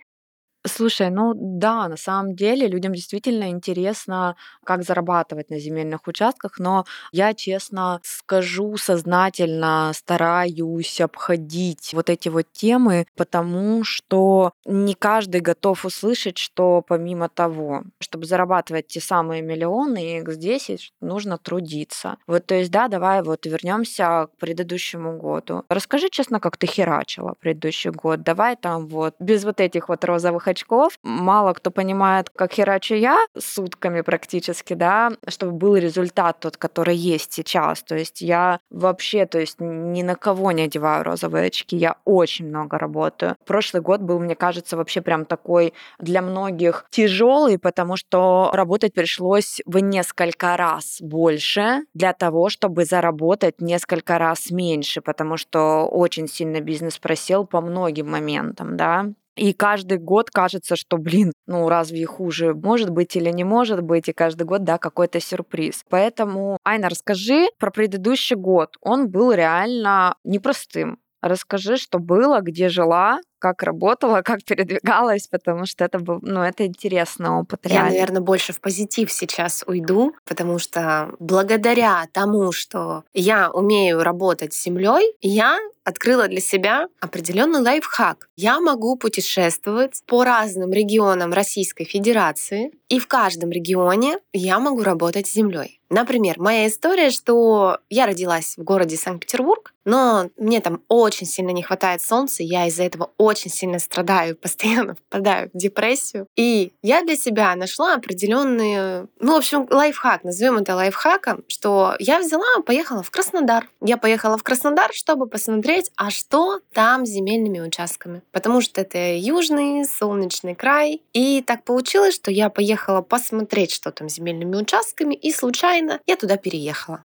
Слушай, 0.67 1.09
ну 1.11 1.33
да, 1.35 1.87
на 1.87 1.97
самом 1.97 2.35
деле 2.35 2.67
людям 2.67 2.93
действительно 2.93 3.49
интересно, 3.49 4.35
как 4.65 4.83
зарабатывать 4.83 5.49
на 5.49 5.59
земельных 5.59 6.07
участках, 6.07 6.59
но 6.59 6.85
я 7.11 7.33
честно 7.33 7.99
скажу, 8.03 8.75
сознательно 8.77 9.91
стараюсь 9.95 10.99
обходить 10.99 11.91
вот 11.93 12.09
эти 12.09 12.29
вот 12.29 12.51
темы, 12.51 13.05
потому 13.15 13.83
что 13.83 14.51
не 14.65 14.93
каждый 14.95 15.41
готов 15.41 15.85
услышать, 15.85 16.37
что 16.37 16.83
помимо 16.85 17.29
того, 17.29 17.83
чтобы 17.99 18.25
зарабатывать 18.25 18.87
те 18.87 18.99
самые 18.99 19.41
миллионы, 19.41 20.19
X10, 20.19 20.91
нужно 21.01 21.37
трудиться. 21.37 22.17
Вот, 22.27 22.45
то 22.45 22.55
есть, 22.55 22.71
да, 22.71 22.87
давай 22.87 23.21
вот 23.23 23.45
вернемся 23.45 24.27
к 24.33 24.37
предыдущему 24.39 25.17
году. 25.17 25.63
Расскажи 25.69 26.09
честно, 26.09 26.39
как 26.39 26.57
ты 26.57 26.67
херачила 26.67 27.35
предыдущий 27.39 27.91
год. 27.91 28.23
Давай 28.23 28.55
там 28.55 28.87
вот 28.87 29.15
без 29.19 29.43
вот 29.45 29.61
этих 29.61 29.87
вот 29.89 30.03
розовых 30.03 30.47
очков. 30.57 30.97
Мало 31.03 31.53
кто 31.53 31.71
понимает, 31.71 32.29
как 32.29 32.53
херачу 32.53 32.95
я 32.95 33.17
сутками 33.37 34.01
практически, 34.01 34.73
да, 34.73 35.11
чтобы 35.27 35.53
был 35.53 35.75
результат 35.75 36.39
тот, 36.39 36.57
который 36.57 36.95
есть 36.95 37.33
сейчас. 37.33 37.83
То 37.83 37.95
есть 37.95 38.21
я 38.21 38.59
вообще, 38.69 39.25
то 39.25 39.39
есть 39.39 39.57
ни 39.59 40.01
на 40.01 40.15
кого 40.15 40.51
не 40.51 40.63
одеваю 40.63 41.03
розовые 41.03 41.47
очки. 41.47 41.77
Я 41.77 41.95
очень 42.05 42.47
много 42.47 42.77
работаю. 42.77 43.35
Прошлый 43.45 43.81
год 43.81 44.01
был, 44.01 44.19
мне 44.19 44.35
кажется, 44.35 44.77
вообще 44.77 45.01
прям 45.01 45.25
такой 45.25 45.73
для 45.99 46.21
многих 46.21 46.85
тяжелый, 46.89 47.59
потому 47.59 47.95
что 47.97 48.49
работать 48.53 48.93
пришлось 48.93 49.61
в 49.65 49.79
несколько 49.79 50.57
раз 50.57 50.97
больше 51.01 51.81
для 51.93 52.13
того, 52.13 52.49
чтобы 52.49 52.85
заработать 52.85 53.61
несколько 53.61 54.17
раз 54.17 54.49
меньше, 54.51 55.01
потому 55.01 55.37
что 55.37 55.85
очень 55.85 56.27
сильно 56.27 56.61
бизнес 56.61 56.97
просел 56.97 57.45
по 57.45 57.61
многим 57.61 58.09
моментам, 58.09 58.77
да. 58.77 59.05
И 59.37 59.53
каждый 59.53 59.99
год 59.99 60.31
кажется, 60.31 60.75
что, 60.75 60.97
блин, 60.97 61.31
ну 61.45 61.69
разве 61.69 62.05
хуже 62.05 62.53
может 62.53 62.89
быть 62.89 63.15
или 63.15 63.29
не 63.29 63.43
может 63.43 63.81
быть, 63.81 64.09
и 64.09 64.13
каждый 64.13 64.43
год, 64.43 64.63
да, 64.63 64.77
какой-то 64.77 65.19
сюрприз. 65.19 65.83
Поэтому, 65.89 66.57
Айна, 66.63 66.89
расскажи 66.89 67.47
про 67.59 67.71
предыдущий 67.71 68.35
год. 68.35 68.75
Он 68.81 69.09
был 69.09 69.31
реально 69.31 70.15
непростым. 70.23 70.99
Расскажи, 71.27 71.77
что 71.77 71.99
было, 71.99 72.41
где 72.41 72.69
жила, 72.69 73.19
как 73.39 73.63
работала, 73.63 74.21
как 74.21 74.43
передвигалась, 74.43 75.27
потому 75.27 75.65
что 75.65 75.85
это 75.85 75.99
был, 75.99 76.19
ну, 76.21 76.41
это 76.41 76.65
интересный 76.65 77.29
опыт. 77.29 77.61
Я, 77.63 77.69
реально. 77.69 77.89
наверное, 77.91 78.21
больше 78.21 78.53
в 78.53 78.61
позитив 78.61 79.11
сейчас 79.11 79.63
уйду, 79.67 80.15
потому 80.25 80.59
что 80.59 81.13
благодаря 81.19 82.07
тому, 82.11 82.51
что 82.51 83.03
я 83.13 83.51
умею 83.51 84.03
работать 84.03 84.53
с 84.53 84.63
землей, 84.63 85.13
я 85.21 85.59
открыла 85.83 86.27
для 86.27 86.41
себя 86.41 86.87
определенный 86.99 87.61
лайфхак. 87.61 88.27
Я 88.35 88.59
могу 88.59 88.97
путешествовать 88.97 90.03
по 90.05 90.25
разным 90.25 90.73
регионам 90.73 91.31
Российской 91.31 91.85
Федерации, 91.85 92.71
и 92.89 92.99
в 92.99 93.07
каждом 93.07 93.51
регионе 93.51 94.19
я 94.33 94.59
могу 94.59 94.83
работать 94.83 95.27
с 95.27 95.33
землей. 95.33 95.79
Например, 95.89 96.35
моя 96.37 96.67
история, 96.67 97.09
что 97.09 97.77
я 97.89 98.05
родилась 98.05 98.55
в 98.57 98.63
городе 98.63 98.97
Санкт-Петербург, 98.97 99.73
но 99.87 100.29
мне 100.35 100.59
там 100.59 100.83
очень 100.89 101.25
сильно 101.25 101.51
не 101.51 101.63
хватает 101.63 102.01
солнца, 102.01 102.43
я 102.43 102.67
из-за 102.67 102.83
этого 102.83 103.11
очень 103.17 103.49
сильно 103.49 103.79
страдаю, 103.79 104.35
постоянно 104.41 104.95
впадаю 104.95 105.49
в 105.53 105.57
депрессию. 105.57 106.27
И 106.35 106.73
я 106.83 107.03
для 107.03 107.15
себя 107.15 107.55
нашла 107.55 107.93
определенные, 107.93 109.07
ну, 109.19 109.33
в 109.33 109.37
общем, 109.37 109.65
лайфхак, 109.69 110.25
назовем 110.25 110.57
это 110.57 110.75
лайфхаком, 110.75 111.45
что 111.47 111.95
я 111.99 112.19
взяла, 112.19 112.61
поехала 112.65 113.01
в 113.01 113.09
Краснодар. 113.09 113.69
Я 113.81 113.95
поехала 113.95 114.37
в 114.37 114.43
Краснодар, 114.43 114.91
чтобы 114.93 115.25
посмотреть, 115.25 115.89
а 115.95 116.09
что 116.09 116.59
там 116.73 117.05
с 117.05 117.09
земельными 117.09 117.61
участками. 117.61 118.23
Потому 118.33 118.59
что 118.59 118.81
это 118.81 119.15
южный, 119.15 119.85
солнечный 119.85 120.53
край. 120.53 121.01
И 121.13 121.41
так 121.41 121.63
получилось, 121.63 122.15
что 122.15 122.29
я 122.29 122.49
поехала 122.49 123.01
посмотреть, 123.01 123.71
что 123.71 123.93
там 123.93 124.09
с 124.09 124.15
земельными 124.15 124.57
участками, 124.57 125.15
и 125.15 125.31
случайно 125.31 126.01
я 126.05 126.17
туда 126.17 126.35
переехала. 126.35 127.03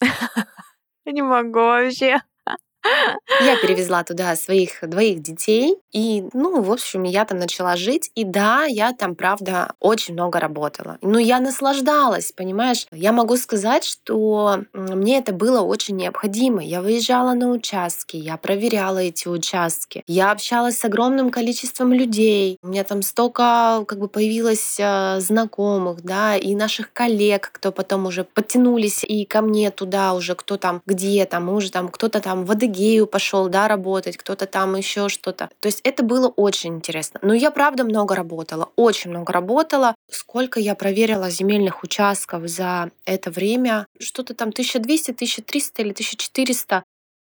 Я 1.04 1.12
не 1.12 1.22
могу 1.22 1.60
вообще. 1.60 2.20
Я 3.40 3.56
перевезла 3.56 4.04
туда 4.04 4.34
своих 4.36 4.78
двоих 4.82 5.22
детей, 5.22 5.76
и, 5.92 6.24
ну, 6.32 6.62
в 6.62 6.70
общем, 6.70 7.02
я 7.04 7.24
там 7.24 7.38
начала 7.38 7.76
жить, 7.76 8.10
и 8.14 8.24
да, 8.24 8.64
я 8.64 8.92
там, 8.92 9.14
правда, 9.14 9.72
очень 9.80 10.14
много 10.14 10.40
работала. 10.40 10.98
Но 11.02 11.18
я 11.18 11.40
наслаждалась, 11.40 12.32
понимаешь? 12.32 12.86
Я 12.92 13.12
могу 13.12 13.36
сказать, 13.36 13.84
что 13.84 14.62
мне 14.72 15.18
это 15.18 15.32
было 15.32 15.60
очень 15.60 15.96
необходимо. 15.96 16.62
Я 16.62 16.82
выезжала 16.82 17.34
на 17.34 17.50
участки, 17.50 18.16
я 18.16 18.36
проверяла 18.36 18.98
эти 18.98 19.28
участки, 19.28 20.02
я 20.06 20.30
общалась 20.30 20.78
с 20.78 20.84
огромным 20.84 21.30
количеством 21.30 21.92
людей. 21.92 22.58
У 22.62 22.68
меня 22.68 22.84
там 22.84 23.02
столько, 23.02 23.84
как 23.86 23.98
бы, 23.98 24.08
появилось 24.08 24.76
э, 24.78 25.20
знакомых, 25.20 26.02
да, 26.02 26.36
и 26.36 26.54
наших 26.54 26.92
коллег, 26.92 27.50
кто 27.52 27.72
потом 27.72 28.06
уже 28.06 28.24
подтянулись 28.24 29.04
и 29.04 29.24
ко 29.24 29.40
мне 29.40 29.70
туда 29.70 30.14
уже, 30.14 30.34
кто 30.34 30.56
там 30.56 30.82
где 30.86 31.24
там, 31.24 31.48
уже 31.48 31.70
там 31.70 31.88
кто-то 31.88 32.20
там 32.20 32.44
в 32.44 32.50
Адыгею 32.70 33.06
пошел, 33.06 33.48
да, 33.48 33.68
работать, 33.68 34.16
кто-то 34.16 34.46
там 34.46 34.76
еще 34.76 35.08
что-то. 35.08 35.50
То 35.60 35.66
есть 35.66 35.80
это 35.82 36.02
было 36.02 36.28
очень 36.28 36.76
интересно. 36.76 37.18
Но 37.22 37.34
я 37.34 37.50
правда 37.50 37.84
много 37.84 38.14
работала, 38.14 38.70
очень 38.76 39.10
много 39.10 39.32
работала. 39.32 39.94
Сколько 40.10 40.60
я 40.60 40.74
проверила 40.74 41.30
земельных 41.30 41.82
участков 41.82 42.48
за 42.48 42.90
это 43.04 43.30
время? 43.30 43.86
Что-то 43.98 44.34
там 44.34 44.50
1200, 44.50 45.10
1300 45.10 45.82
или 45.82 45.92
1400. 45.92 46.84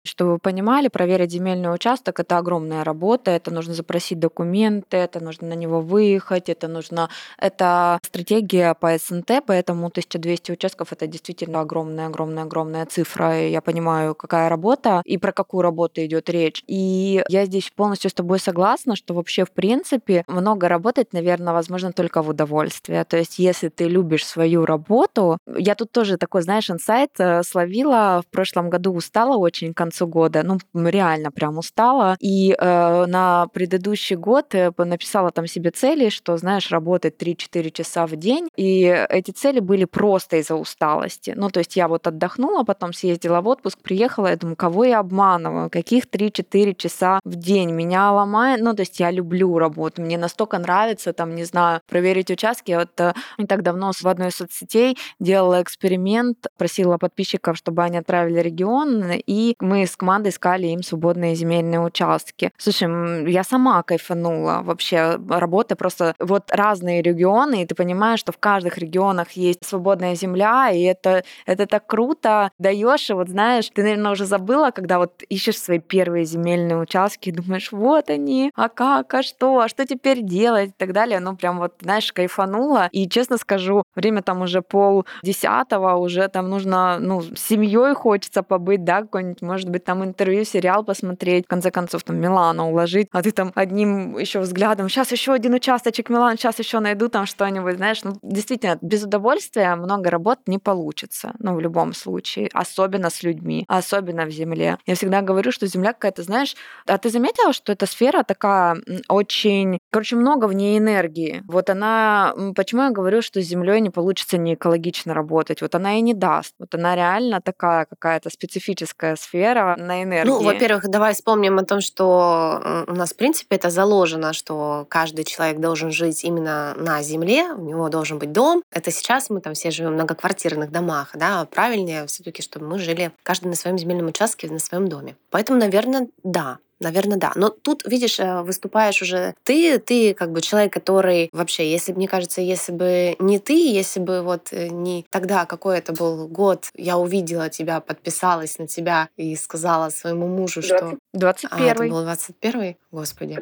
Чтобы 0.05 0.33
вы 0.33 0.39
понимали, 0.39 0.87
проверить 0.87 1.31
земельный 1.31 1.73
участок— 1.73 2.19
это 2.21 2.37
огромная 2.37 2.83
работа, 2.83 3.31
это 3.31 3.51
нужно 3.51 3.73
запросить 3.73 4.19
документы, 4.19 4.97
это 4.97 5.21
нужно 5.23 5.47
на 5.49 5.53
него 5.53 5.81
выехать, 5.81 6.49
это 6.49 6.67
нужно... 6.67 7.09
Это 7.37 7.99
стратегия 8.03 8.73
по 8.75 8.97
СНТ, 8.97 9.43
поэтому 9.45 9.87
1200 9.87 10.53
участков— 10.53 10.91
это 10.93 11.05
действительно 11.05 11.61
огромная-огромная-огромная 11.61 12.85
цифра. 12.85 13.41
И 13.41 13.51
я 13.51 13.61
понимаю, 13.61 14.15
какая 14.15 14.47
работа 14.47 15.01
и 15.03 15.17
про 15.17 15.33
какую 15.33 15.63
работу 15.63 16.03
идет 16.05 16.29
речь. 16.29 16.63
И 16.67 17.21
я 17.27 17.45
здесь 17.45 17.69
полностью 17.75 18.09
с 18.09 18.13
тобой 18.13 18.39
согласна, 18.39 18.95
что 18.95 19.13
вообще, 19.13 19.43
в 19.43 19.51
принципе, 19.51 20.23
много 20.27 20.69
работать, 20.69 21.11
наверное, 21.11 21.53
возможно 21.53 21.91
только 21.91 22.21
в 22.21 22.29
удовольствие. 22.29 23.03
То 23.03 23.17
есть 23.17 23.37
если 23.37 23.67
ты 23.67 23.85
любишь 23.85 24.25
свою 24.25 24.65
работу... 24.65 25.37
Я 25.57 25.75
тут 25.75 25.91
тоже 25.91 26.17
такой, 26.17 26.41
знаешь, 26.41 26.69
инсайт 26.69 27.11
э, 27.19 27.43
словила. 27.43 28.21
В 28.25 28.31
прошлом 28.31 28.69
году 28.69 28.93
устала 28.93 29.35
очень 29.37 29.73
концу 29.89 30.07
года, 30.07 30.43
ну, 30.43 30.59
реально 30.89 31.31
прям 31.31 31.57
устала. 31.57 32.15
И 32.19 32.55
э, 32.57 33.05
на 33.05 33.47
предыдущий 33.53 34.15
год 34.15 34.55
э, 34.55 34.71
написала 34.77 35.31
там 35.31 35.47
себе 35.47 35.71
цели, 35.71 36.09
что, 36.09 36.37
знаешь, 36.37 36.71
работать 36.71 37.21
3-4 37.21 37.71
часа 37.71 38.05
в 38.05 38.15
день. 38.15 38.49
И 38.57 38.83
эти 39.09 39.31
цели 39.31 39.59
были 39.59 39.85
просто 39.85 40.37
из-за 40.37 40.55
усталости. 40.55 41.33
Ну, 41.35 41.49
то 41.49 41.59
есть 41.59 41.75
я 41.75 41.87
вот 41.87 42.07
отдохнула, 42.07 42.63
потом 42.63 42.93
съездила 42.93 43.41
в 43.41 43.47
отпуск, 43.47 43.79
приехала, 43.81 44.27
я 44.27 44.35
думаю, 44.35 44.55
кого 44.55 44.85
я 44.85 44.99
обманываю? 44.99 45.69
Каких 45.69 46.05
3-4 46.05 46.75
часа 46.75 47.19
в 47.25 47.35
день? 47.35 47.71
Меня 47.71 48.11
ломает. 48.11 48.61
Ну, 48.61 48.73
то 48.73 48.81
есть 48.81 48.99
я 48.99 49.11
люблю 49.11 49.57
работу. 49.57 50.01
Мне 50.01 50.17
настолько 50.17 50.59
нравится, 50.59 51.13
там, 51.13 51.35
не 51.35 51.45
знаю, 51.45 51.81
проверить 51.89 52.31
участки. 52.31 52.75
Вот 52.75 52.99
э, 52.99 53.13
не 53.37 53.45
так 53.45 53.63
давно 53.63 53.91
в 53.91 54.07
одной 54.07 54.27
из 54.27 54.35
соцсетей 54.35 54.97
делала 55.19 55.61
эксперимент, 55.61 56.47
просила 56.57 56.97
подписчиков, 56.97 57.57
чтобы 57.57 57.83
они 57.83 57.97
отправили 57.97 58.39
регион, 58.39 59.03
и 59.27 59.55
мы 59.59 59.78
с 59.85 59.95
командой 59.95 60.29
искали 60.29 60.67
им 60.67 60.83
свободные 60.83 61.35
земельные 61.35 61.79
участки. 61.79 62.51
Слушай, 62.57 63.31
я 63.31 63.43
сама 63.43 63.81
кайфанула 63.83 64.61
вообще. 64.63 65.19
Работа 65.29 65.75
просто 65.75 66.13
вот 66.19 66.51
разные 66.51 67.01
регионы, 67.01 67.63
и 67.63 67.65
ты 67.65 67.75
понимаешь, 67.75 68.19
что 68.19 68.31
в 68.31 68.37
каждых 68.37 68.77
регионах 68.77 69.31
есть 69.31 69.65
свободная 69.65 70.15
земля, 70.15 70.69
и 70.71 70.81
это, 70.81 71.23
это 71.45 71.65
так 71.65 71.85
круто. 71.87 72.51
Даешь, 72.59 73.09
и 73.09 73.13
вот 73.13 73.29
знаешь, 73.29 73.69
ты, 73.73 73.83
наверное, 73.83 74.11
уже 74.11 74.25
забыла, 74.25 74.71
когда 74.71 74.97
вот 74.99 75.23
ищешь 75.23 75.59
свои 75.59 75.79
первые 75.79 76.25
земельные 76.25 76.77
участки, 76.77 77.29
и 77.29 77.31
думаешь, 77.31 77.71
вот 77.71 78.09
они, 78.09 78.51
а 78.55 78.69
как, 78.69 79.13
а 79.13 79.23
что, 79.23 79.59
а 79.59 79.67
что 79.67 79.85
теперь 79.85 80.21
делать 80.21 80.69
и 80.69 80.73
так 80.77 80.93
далее. 80.93 81.19
Ну, 81.19 81.35
прям 81.35 81.59
вот, 81.59 81.75
знаешь, 81.81 82.11
кайфанула. 82.11 82.89
И 82.91 83.07
честно 83.07 83.37
скажу, 83.37 83.83
время 83.95 84.21
там 84.21 84.41
уже 84.41 84.61
пол 84.61 85.05
десятого, 85.23 85.95
уже 85.95 86.27
там 86.27 86.49
нужно, 86.49 86.97
ну, 86.99 87.21
с 87.21 87.39
семьей 87.39 87.93
хочется 87.93 88.43
побыть, 88.43 88.83
да, 88.83 89.01
какой-нибудь, 89.01 89.41
может 89.41 89.68
быть, 89.71 89.83
там 89.83 90.03
интервью, 90.03 90.43
сериал 90.45 90.83
посмотреть, 90.83 91.45
в 91.45 91.49
конце 91.49 91.71
концов, 91.71 92.03
там, 92.03 92.17
Милана 92.17 92.67
уложить, 92.67 93.07
а 93.11 93.21
ты 93.21 93.31
там 93.31 93.51
одним 93.55 94.17
еще 94.17 94.39
взглядом, 94.39 94.89
сейчас 94.89 95.11
еще 95.11 95.33
один 95.33 95.53
участочек 95.53 96.09
Милан, 96.09 96.37
сейчас 96.37 96.59
еще 96.59 96.79
найду 96.79 97.09
там 97.09 97.25
что-нибудь, 97.25 97.77
знаешь, 97.77 98.03
ну, 98.03 98.17
действительно, 98.21 98.77
без 98.81 99.03
удовольствия 99.03 99.75
много 99.75 100.09
работ 100.09 100.39
не 100.47 100.57
получится, 100.57 101.33
ну, 101.39 101.55
в 101.55 101.59
любом 101.59 101.93
случае, 101.93 102.49
особенно 102.53 103.09
с 103.09 103.23
людьми, 103.23 103.65
особенно 103.67 104.25
в 104.25 104.31
земле. 104.31 104.77
Я 104.85 104.95
всегда 104.95 105.21
говорю, 105.21 105.51
что 105.51 105.67
земля 105.67 105.93
какая-то, 105.93 106.23
знаешь, 106.23 106.55
а 106.85 106.97
ты 106.97 107.09
заметила, 107.09 107.53
что 107.53 107.71
эта 107.71 107.85
сфера 107.85 108.23
такая 108.23 108.77
очень, 109.07 109.79
короче, 109.91 110.15
много 110.15 110.45
в 110.45 110.53
ней 110.53 110.77
энергии. 110.77 111.43
Вот 111.47 111.69
она, 111.69 112.33
почему 112.55 112.83
я 112.83 112.91
говорю, 112.91 113.21
что 113.21 113.41
с 113.41 113.45
землей 113.45 113.81
не 113.81 113.89
получится 113.89 114.37
не 114.37 114.53
экологично 114.53 115.13
работать, 115.13 115.61
вот 115.61 115.75
она 115.75 115.97
и 115.97 116.01
не 116.01 116.13
даст. 116.13 116.55
Вот 116.59 116.73
она 116.75 116.95
реально 116.95 117.41
такая 117.41 117.85
какая-то 117.85 118.29
специфическая 118.29 119.15
сфера 119.15 119.58
на 119.77 119.95
Ну, 119.97 120.03
энергии. 120.03 120.43
во-первых, 120.45 120.87
давай 120.89 121.13
вспомним 121.13 121.57
о 121.59 121.63
том, 121.65 121.81
что 121.81 122.59
э, 122.63 122.83
у 122.87 122.93
нас, 122.95 123.11
в 123.11 123.15
принципе, 123.15 123.55
это 123.55 123.69
заложено, 123.69 124.33
что 124.33 124.85
каждый 124.89 125.25
человек 125.25 125.59
должен 125.59 125.91
жить 125.91 126.23
именно 126.23 126.73
на 126.77 127.01
земле, 127.01 127.51
у 127.53 127.61
него 127.61 127.89
должен 127.89 128.19
быть 128.19 128.31
дом. 128.31 128.63
Это 128.71 128.91
сейчас 128.91 129.29
мы 129.29 129.41
там 129.41 129.53
все 129.53 129.71
живем 129.71 129.91
в 129.91 129.93
многоквартирных 129.93 130.71
домах, 130.71 131.11
да, 131.13 131.45
правильнее 131.45 132.05
все-таки, 132.07 132.41
чтобы 132.41 132.67
мы 132.67 132.79
жили 132.79 133.11
каждый 133.23 133.47
на 133.47 133.55
своем 133.55 133.77
земельном 133.77 134.07
участке, 134.07 134.47
на 134.49 134.59
своем 134.59 134.87
доме. 134.87 135.15
Поэтому, 135.29 135.59
наверное, 135.59 136.07
да, 136.23 136.57
Наверное, 136.79 137.17
да. 137.17 137.31
Но 137.35 137.49
тут, 137.49 137.83
видишь, 137.85 138.19
э, 138.19 138.41
выступаешь 138.41 139.01
уже 139.01 139.35
ты, 139.43 139.79
ты 139.79 140.13
как 140.13 140.31
бы 140.31 140.41
человек, 140.41 140.71
который 140.71 141.29
вообще, 141.33 141.69
если 141.69 141.91
мне 141.91 142.07
кажется, 142.07 142.41
если 142.41 142.71
бы 142.71 143.15
не 143.19 143.39
ты, 143.39 143.53
если 143.53 143.99
бы 143.99 144.21
вот 144.21 144.49
э, 144.51 144.69
не 144.69 145.05
тогда, 145.09 145.45
какой 145.45 145.77
это 145.77 145.93
был 145.93 146.27
год, 146.27 146.69
я 146.75 146.97
увидела 146.97 147.49
тебя, 147.49 147.81
подписалась 147.81 148.57
на 148.59 148.67
тебя 148.67 149.09
и 149.17 149.35
сказала 149.35 149.89
своему 149.89 150.27
мужу, 150.27 150.61
что... 150.61 150.97
21 151.13 151.49
А, 151.51 151.71
это 151.71 151.83
был 151.83 152.05
21-й? 152.05 152.77
Господи. 152.91 153.39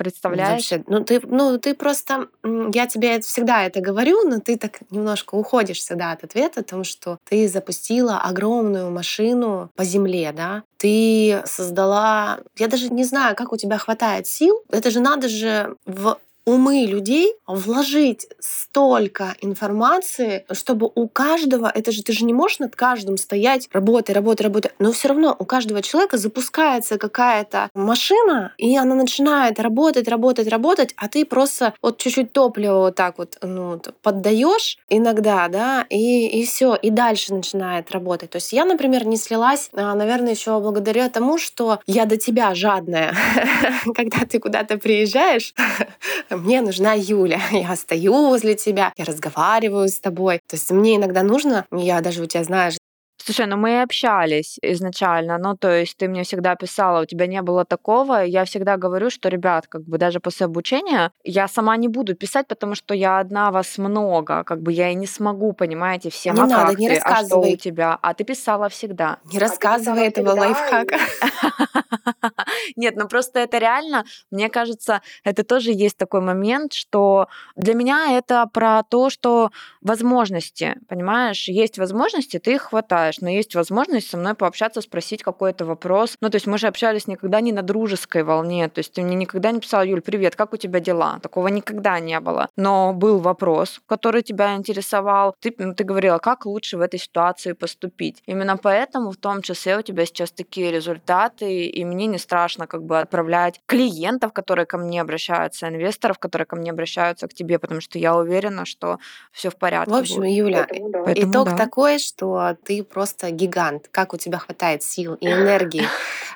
Представляешь? 0.00 0.70
Вообще, 0.70 0.82
ну 0.86 1.04
ты, 1.04 1.20
ну 1.26 1.58
ты 1.58 1.74
просто, 1.74 2.28
я 2.42 2.86
тебе 2.86 3.20
всегда 3.20 3.64
это 3.64 3.82
говорю, 3.82 4.26
но 4.26 4.40
ты 4.40 4.56
так 4.56 4.80
немножко 4.88 5.34
уходишь 5.34 5.76
всегда 5.76 6.12
от 6.12 6.24
ответа, 6.24 6.62
потому 6.62 6.84
что 6.84 7.18
ты 7.28 7.46
запустила 7.46 8.16
огромную 8.16 8.90
машину 8.90 9.70
по 9.76 9.84
земле, 9.84 10.32
да, 10.34 10.62
ты 10.78 11.42
создала, 11.44 12.38
я 12.56 12.68
даже 12.68 12.88
не 12.88 13.04
знаю, 13.04 13.36
как 13.36 13.52
у 13.52 13.58
тебя 13.58 13.76
хватает 13.76 14.26
сил, 14.26 14.62
это 14.70 14.90
же 14.90 15.00
надо 15.00 15.28
же 15.28 15.76
в 15.84 16.16
умы 16.44 16.86
людей 16.86 17.34
вложить 17.46 18.26
столько 18.38 19.34
информации, 19.40 20.44
чтобы 20.52 20.90
у 20.94 21.08
каждого, 21.08 21.70
это 21.72 21.92
же 21.92 22.02
ты 22.02 22.12
же 22.12 22.24
не 22.24 22.32
можешь 22.32 22.58
над 22.58 22.76
каждым 22.76 23.16
стоять, 23.16 23.68
работай, 23.72 24.14
работай, 24.14 24.44
работай, 24.44 24.72
но 24.78 24.92
все 24.92 25.08
равно 25.08 25.34
у 25.38 25.44
каждого 25.44 25.82
человека 25.82 26.18
запускается 26.18 26.98
какая-то 26.98 27.68
машина, 27.74 28.52
и 28.58 28.76
она 28.76 28.94
начинает 28.94 29.60
работать, 29.60 30.08
работать, 30.08 30.48
работать, 30.48 30.94
а 30.96 31.08
ты 31.08 31.24
просто 31.24 31.74
вот 31.82 31.98
чуть-чуть 31.98 32.32
топлива 32.32 32.78
вот 32.78 32.94
так 32.94 33.18
вот 33.18 33.38
ну, 33.42 33.80
поддаешь 34.02 34.78
иногда, 34.88 35.48
да, 35.48 35.86
и, 35.88 36.26
и 36.26 36.44
все, 36.44 36.74
и 36.74 36.90
дальше 36.90 37.34
начинает 37.34 37.90
работать. 37.90 38.30
То 38.30 38.36
есть 38.36 38.52
я, 38.52 38.64
например, 38.64 39.06
не 39.06 39.16
слилась, 39.16 39.70
а, 39.72 39.94
наверное, 39.94 40.32
еще 40.32 40.58
благодаря 40.60 41.08
тому, 41.08 41.38
что 41.38 41.80
я 41.86 42.06
до 42.06 42.16
тебя 42.16 42.54
жадная. 42.54 43.14
Когда 43.94 44.24
ты 44.26 44.38
куда-то 44.38 44.78
приезжаешь, 44.78 45.54
мне 46.36 46.60
нужна 46.60 46.94
Юля. 46.94 47.40
Я 47.52 47.76
стою 47.76 48.28
возле 48.28 48.54
тебя, 48.54 48.92
я 48.96 49.04
разговариваю 49.04 49.88
с 49.88 50.00
тобой. 50.00 50.40
То 50.46 50.56
есть 50.56 50.70
мне 50.70 50.96
иногда 50.96 51.22
нужно, 51.22 51.66
я 51.72 52.00
даже 52.00 52.22
у 52.22 52.26
тебя, 52.26 52.44
знаешь, 52.44 52.76
Слушай, 53.22 53.46
ну 53.46 53.56
мы 53.56 53.72
и 53.72 53.82
общались 53.82 54.58
изначально, 54.62 55.38
ну 55.38 55.56
то 55.56 55.70
есть 55.70 55.96
ты 55.98 56.08
мне 56.08 56.22
всегда 56.22 56.56
писала, 56.56 57.02
у 57.02 57.04
тебя 57.04 57.26
не 57.26 57.42
было 57.42 57.64
такого. 57.64 58.24
Я 58.24 58.44
всегда 58.44 58.76
говорю, 58.76 59.10
что, 59.10 59.28
ребят, 59.28 59.66
как 59.66 59.82
бы 59.82 59.98
даже 59.98 60.20
после 60.20 60.46
обучения 60.46 61.12
я 61.22 61.46
сама 61.48 61.76
не 61.76 61.88
буду 61.88 62.14
писать, 62.14 62.48
потому 62.48 62.74
что 62.74 62.94
я 62.94 63.18
одна, 63.18 63.50
вас 63.50 63.78
много, 63.78 64.42
как 64.44 64.62
бы 64.62 64.72
я 64.72 64.90
и 64.90 64.94
не 64.94 65.06
смогу, 65.06 65.52
понимаете, 65.52 66.08
всем, 66.08 66.34
Не 66.34 66.42
а 66.42 66.46
надо, 66.46 66.70
как 66.70 66.78
не 66.78 66.88
ты, 66.88 66.96
а 66.96 67.24
что 67.24 67.40
у 67.40 67.56
тебя, 67.56 67.98
а 68.00 68.14
ты 68.14 68.24
писала 68.24 68.68
всегда. 68.68 69.18
не 69.30 69.38
рассказывай 69.38 70.08
этого 70.08 70.30
лайфхака. 70.30 70.96
Нет, 72.76 72.96
ну 72.96 73.08
просто 73.08 73.40
это 73.40 73.58
реально, 73.58 74.04
мне 74.30 74.48
кажется, 74.48 75.02
это 75.24 75.44
тоже 75.44 75.72
есть 75.72 75.96
такой 75.96 76.20
момент, 76.20 76.72
что 76.72 77.28
для 77.56 77.74
меня 77.74 78.16
это 78.18 78.46
про 78.52 78.82
то, 78.82 79.10
что 79.10 79.50
возможности, 79.80 80.76
понимаешь, 80.88 81.48
есть 81.48 81.78
возможности, 81.78 82.38
ты 82.38 82.54
их 82.54 82.62
хватаешь, 82.62 83.09
но 83.20 83.28
есть 83.28 83.54
возможность 83.54 84.08
со 84.08 84.16
мной 84.16 84.34
пообщаться, 84.34 84.80
спросить 84.80 85.22
какой-то 85.22 85.64
вопрос. 85.64 86.16
Ну, 86.20 86.30
то 86.30 86.36
есть 86.36 86.46
мы 86.46 86.58
же 86.58 86.66
общались 86.66 87.06
никогда 87.06 87.40
не 87.40 87.52
на 87.52 87.62
дружеской 87.62 88.22
волне, 88.22 88.68
то 88.68 88.78
есть 88.78 88.92
ты 88.92 89.02
мне 89.02 89.16
никогда 89.16 89.50
не 89.50 89.60
писала, 89.60 89.82
Юль, 89.82 90.00
привет, 90.00 90.36
как 90.36 90.52
у 90.52 90.56
тебя 90.56 90.80
дела? 90.80 91.18
Такого 91.22 91.48
никогда 91.48 91.98
не 92.00 92.18
было. 92.20 92.48
Но 92.56 92.92
был 92.92 93.18
вопрос, 93.18 93.80
который 93.86 94.22
тебя 94.22 94.54
интересовал, 94.54 95.34
ты, 95.40 95.54
ну, 95.58 95.74
ты 95.74 95.84
говорила, 95.84 96.18
как 96.18 96.46
лучше 96.46 96.76
в 96.76 96.80
этой 96.80 96.98
ситуации 96.98 97.52
поступить. 97.52 98.22
Именно 98.26 98.56
поэтому 98.56 99.10
в 99.10 99.16
том 99.16 99.42
числе 99.42 99.78
у 99.78 99.82
тебя 99.82 100.06
сейчас 100.06 100.30
такие 100.30 100.70
результаты, 100.70 101.66
и 101.66 101.84
мне 101.84 102.06
не 102.06 102.18
страшно 102.18 102.66
как 102.66 102.84
бы 102.84 103.00
отправлять 103.00 103.60
клиентов, 103.66 104.32
которые 104.32 104.66
ко 104.66 104.78
мне 104.78 105.00
обращаются, 105.00 105.68
инвесторов, 105.68 106.18
которые 106.18 106.46
ко 106.46 106.56
мне 106.56 106.70
обращаются 106.70 107.26
к 107.28 107.34
тебе, 107.34 107.58
потому 107.58 107.80
что 107.80 107.98
я 107.98 108.16
уверена, 108.16 108.64
что 108.64 108.98
все 109.32 109.50
в 109.50 109.56
порядке. 109.56 109.92
В 109.92 109.96
общем, 109.96 110.16
будет. 110.16 110.30
Юля, 110.30 110.66
Поэтому 110.68 111.30
итог 111.30 111.48
да. 111.50 111.56
такой, 111.56 111.98
что 111.98 112.56
ты 112.64 112.82
просто 112.82 112.99
гигант. 113.30 113.88
Как 113.90 114.14
у 114.14 114.16
тебя 114.16 114.38
хватает 114.38 114.82
сил 114.82 115.14
и 115.14 115.26
энергии 115.26 115.86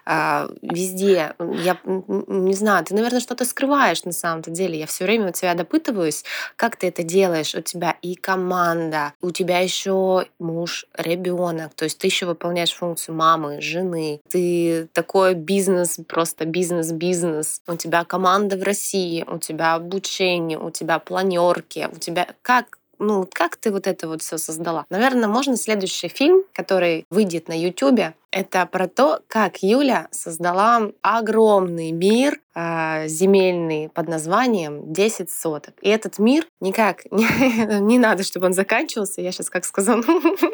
а, 0.04 0.48
везде. 0.62 1.34
Я 1.38 1.78
не 1.84 2.54
знаю, 2.54 2.84
ты, 2.84 2.94
наверное, 2.94 3.20
что-то 3.20 3.44
скрываешь 3.44 4.04
на 4.04 4.12
самом-то 4.12 4.50
деле. 4.50 4.78
Я 4.78 4.86
все 4.86 5.04
время 5.04 5.28
у 5.28 5.32
тебя 5.32 5.54
допытываюсь, 5.54 6.24
как 6.56 6.76
ты 6.76 6.88
это 6.88 7.02
делаешь. 7.02 7.54
У 7.54 7.62
тебя 7.62 7.96
и 8.02 8.14
команда, 8.14 9.12
у 9.22 9.30
тебя 9.30 9.60
еще 9.60 10.26
муж, 10.38 10.86
ребенок. 10.96 11.74
То 11.74 11.84
есть 11.84 11.98
ты 11.98 12.06
еще 12.06 12.26
выполняешь 12.26 12.72
функцию 12.72 13.14
мамы, 13.14 13.60
жены. 13.60 14.20
Ты 14.28 14.88
такой 14.92 15.34
бизнес, 15.34 15.98
просто 16.06 16.44
бизнес-бизнес. 16.44 17.62
У 17.66 17.76
тебя 17.76 18.04
команда 18.04 18.56
в 18.56 18.62
России, 18.62 19.24
у 19.26 19.38
тебя 19.38 19.74
обучение, 19.74 20.58
у 20.58 20.70
тебя 20.70 20.98
планерки, 20.98 21.88
у 21.90 21.98
тебя 21.98 22.28
как 22.42 22.78
ну, 23.06 23.28
как 23.32 23.56
ты 23.56 23.70
вот 23.70 23.86
это 23.86 24.08
вот 24.08 24.22
все 24.22 24.38
создала? 24.38 24.86
Наверное, 24.90 25.28
можно 25.28 25.56
следующий 25.56 26.08
фильм, 26.08 26.42
который 26.52 27.06
выйдет 27.10 27.48
на 27.48 27.58
Ютубе, 27.58 28.14
это 28.34 28.66
про 28.66 28.88
то, 28.88 29.20
как 29.28 29.62
Юля 29.62 30.08
создала 30.10 30.90
огромный 31.02 31.92
мир 31.92 32.40
а, 32.56 33.06
земельный 33.06 33.88
под 33.88 34.08
названием 34.08 34.92
10 34.92 35.30
соток. 35.30 35.74
И 35.82 35.88
этот 35.88 36.18
мир 36.18 36.46
никак 36.60 37.04
не, 37.10 37.26
не 37.80 37.98
надо, 37.98 38.24
чтобы 38.24 38.46
он 38.46 38.52
заканчивался. 38.52 39.20
Я 39.20 39.32
сейчас 39.32 39.50
как 39.50 39.64
сказала, 39.64 40.02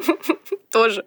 тоже. 0.70 1.04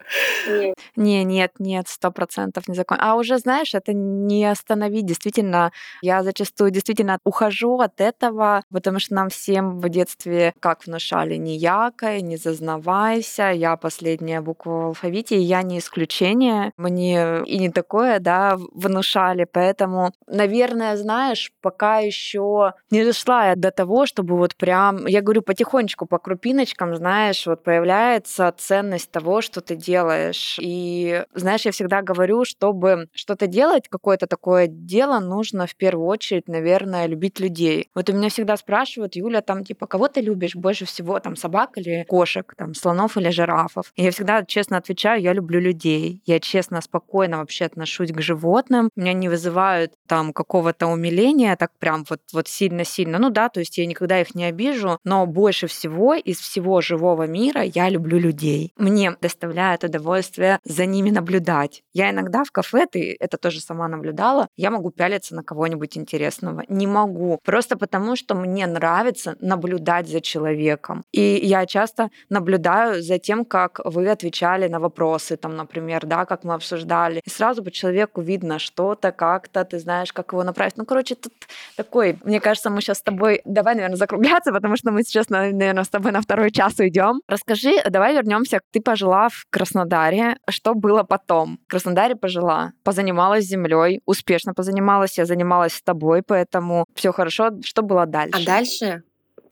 Не, 0.94 1.24
нет, 1.24 1.52
нет, 1.58 1.88
сто 1.88 2.10
процентов 2.10 2.68
не 2.68 2.74
закон. 2.74 2.98
А 3.00 3.16
уже, 3.16 3.38
знаешь, 3.38 3.74
это 3.74 3.92
не 3.92 4.44
остановить. 4.44 5.06
Действительно, 5.06 5.72
я 6.02 6.22
зачастую 6.22 6.70
действительно 6.70 7.18
ухожу 7.24 7.78
от 7.80 8.00
этого, 8.00 8.62
потому 8.72 9.00
что 9.00 9.14
нам 9.14 9.30
всем 9.30 9.80
в 9.80 9.88
детстве 9.88 10.54
как 10.60 10.86
внушали, 10.86 11.36
не 11.36 11.56
якай, 11.56 12.22
не 12.22 12.36
зазнавайся, 12.36 13.50
я 13.50 13.76
последняя 13.76 14.40
буква 14.40 14.70
в 14.70 14.86
алфавите, 14.86 15.36
и 15.36 15.42
я 15.42 15.62
не 15.62 15.78
исключение. 15.78 16.63
Мне 16.76 17.42
и 17.46 17.58
не 17.58 17.70
такое, 17.70 18.18
да, 18.18 18.56
внушали, 18.72 19.46
поэтому, 19.50 20.12
наверное, 20.26 20.96
знаешь, 20.96 21.52
пока 21.60 21.98
еще 21.98 22.72
не 22.90 23.04
дошла 23.04 23.48
я 23.48 23.56
до 23.56 23.70
того, 23.70 24.06
чтобы 24.06 24.36
вот 24.36 24.56
прям, 24.56 25.06
я 25.06 25.20
говорю, 25.20 25.42
потихонечку, 25.42 26.06
по 26.06 26.18
крупиночкам, 26.18 26.94
знаешь, 26.96 27.46
вот 27.46 27.62
появляется 27.62 28.52
ценность 28.56 29.10
того, 29.10 29.40
что 29.40 29.60
ты 29.60 29.76
делаешь. 29.76 30.58
И, 30.60 31.24
знаешь, 31.34 31.64
я 31.64 31.72
всегда 31.72 32.02
говорю, 32.02 32.44
чтобы 32.44 33.08
что-то 33.12 33.46
делать, 33.46 33.88
какое-то 33.88 34.26
такое 34.26 34.66
дело, 34.66 35.20
нужно 35.20 35.66
в 35.66 35.76
первую 35.76 36.06
очередь, 36.06 36.48
наверное, 36.48 37.06
любить 37.06 37.40
людей. 37.40 37.88
Вот 37.94 38.08
у 38.10 38.12
меня 38.12 38.28
всегда 38.28 38.56
спрашивают, 38.56 39.16
Юля, 39.16 39.40
там, 39.40 39.64
типа, 39.64 39.86
кого 39.86 40.08
ты 40.08 40.20
любишь 40.20 40.54
больше 40.56 40.84
всего, 40.84 41.18
там, 41.20 41.36
собак 41.36 41.70
или 41.76 42.04
кошек, 42.08 42.54
там, 42.56 42.74
слонов 42.74 43.16
или 43.16 43.30
жирафов? 43.30 43.92
И 43.96 44.02
я 44.02 44.10
всегда 44.10 44.44
честно 44.44 44.76
отвечаю, 44.76 45.20
я 45.20 45.32
люблю 45.32 45.60
людей. 45.60 46.22
Я 46.26 46.40
честно, 46.54 46.80
спокойно 46.80 47.38
вообще 47.38 47.64
отношусь 47.64 48.12
к 48.12 48.20
животным. 48.20 48.88
Меня 48.94 49.12
не 49.12 49.28
вызывают 49.28 49.92
там 50.06 50.32
какого-то 50.32 50.86
умиления, 50.86 51.56
так 51.56 51.72
прям 51.80 52.04
вот, 52.08 52.20
вот 52.32 52.46
сильно-сильно. 52.46 53.18
Ну 53.18 53.30
да, 53.30 53.48
то 53.48 53.58
есть 53.58 53.76
я 53.76 53.86
никогда 53.86 54.20
их 54.20 54.36
не 54.36 54.44
обижу, 54.44 54.98
но 55.02 55.26
больше 55.26 55.66
всего 55.66 56.14
из 56.14 56.38
всего 56.38 56.80
живого 56.80 57.26
мира 57.26 57.62
я 57.62 57.88
люблю 57.88 58.20
людей. 58.20 58.72
Мне 58.76 59.16
доставляет 59.20 59.82
удовольствие 59.82 60.60
за 60.64 60.86
ними 60.86 61.10
наблюдать. 61.10 61.82
Я 61.92 62.10
иногда 62.10 62.44
в 62.44 62.52
кафе, 62.52 62.86
ты 62.86 63.16
это 63.18 63.36
тоже 63.36 63.60
сама 63.60 63.88
наблюдала, 63.88 64.46
я 64.56 64.70
могу 64.70 64.90
пялиться 64.90 65.34
на 65.34 65.42
кого-нибудь 65.42 65.98
интересного. 65.98 66.62
Не 66.68 66.86
могу. 66.86 67.40
Просто 67.44 67.76
потому, 67.76 68.14
что 68.14 68.36
мне 68.36 68.68
нравится 68.68 69.34
наблюдать 69.40 70.06
за 70.08 70.20
человеком. 70.20 71.02
И 71.10 71.40
я 71.42 71.66
часто 71.66 72.10
наблюдаю 72.28 73.02
за 73.02 73.18
тем, 73.18 73.44
как 73.44 73.80
вы 73.84 74.08
отвечали 74.08 74.68
на 74.68 74.78
вопросы, 74.78 75.36
там, 75.36 75.56
например, 75.56 76.06
да, 76.06 76.24
как 76.24 76.33
мы 76.42 76.54
обсуждали. 76.54 77.20
И 77.24 77.30
сразу 77.30 77.62
по 77.62 77.70
человеку 77.70 78.20
видно 78.20 78.58
что-то, 78.58 79.12
как-то, 79.12 79.64
ты 79.64 79.78
знаешь, 79.78 80.12
как 80.12 80.32
его 80.32 80.42
направить. 80.42 80.76
Ну, 80.76 80.84
короче, 80.84 81.14
тут 81.14 81.32
такой, 81.76 82.18
мне 82.24 82.40
кажется, 82.40 82.70
мы 82.70 82.80
сейчас 82.80 82.98
с 82.98 83.02
тобой, 83.02 83.42
давай, 83.44 83.74
наверное, 83.74 83.96
закругляться, 83.96 84.52
потому 84.52 84.76
что 84.76 84.90
мы 84.90 85.04
сейчас, 85.04 85.28
наверное, 85.28 85.84
с 85.84 85.88
тобой 85.88 86.10
на 86.10 86.20
второй 86.20 86.50
час 86.50 86.78
уйдем. 86.80 87.20
Расскажи, 87.28 87.74
давай 87.88 88.14
вернемся. 88.14 88.60
Ты 88.72 88.80
пожила 88.80 89.28
в 89.28 89.44
Краснодаре. 89.50 90.38
Что 90.48 90.74
было 90.74 91.04
потом? 91.04 91.58
В 91.66 91.70
Краснодаре 91.70 92.16
пожила, 92.16 92.72
позанималась 92.82 93.44
землей, 93.44 94.00
успешно 94.06 94.54
позанималась, 94.54 95.18
я 95.18 95.26
занималась 95.26 95.74
с 95.74 95.82
тобой, 95.82 96.22
поэтому 96.22 96.86
все 96.94 97.12
хорошо. 97.12 97.50
Что 97.62 97.82
было 97.82 98.06
дальше? 98.06 98.42
А 98.42 98.46
дальше 98.46 99.02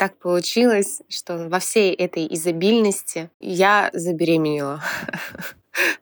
так 0.03 0.19
получилось, 0.19 1.01
что 1.09 1.49
во 1.49 1.61
всей 1.61 1.95
этой 1.95 2.27
изобильности 2.35 3.31
я 3.39 3.89
забеременела. 3.93 4.83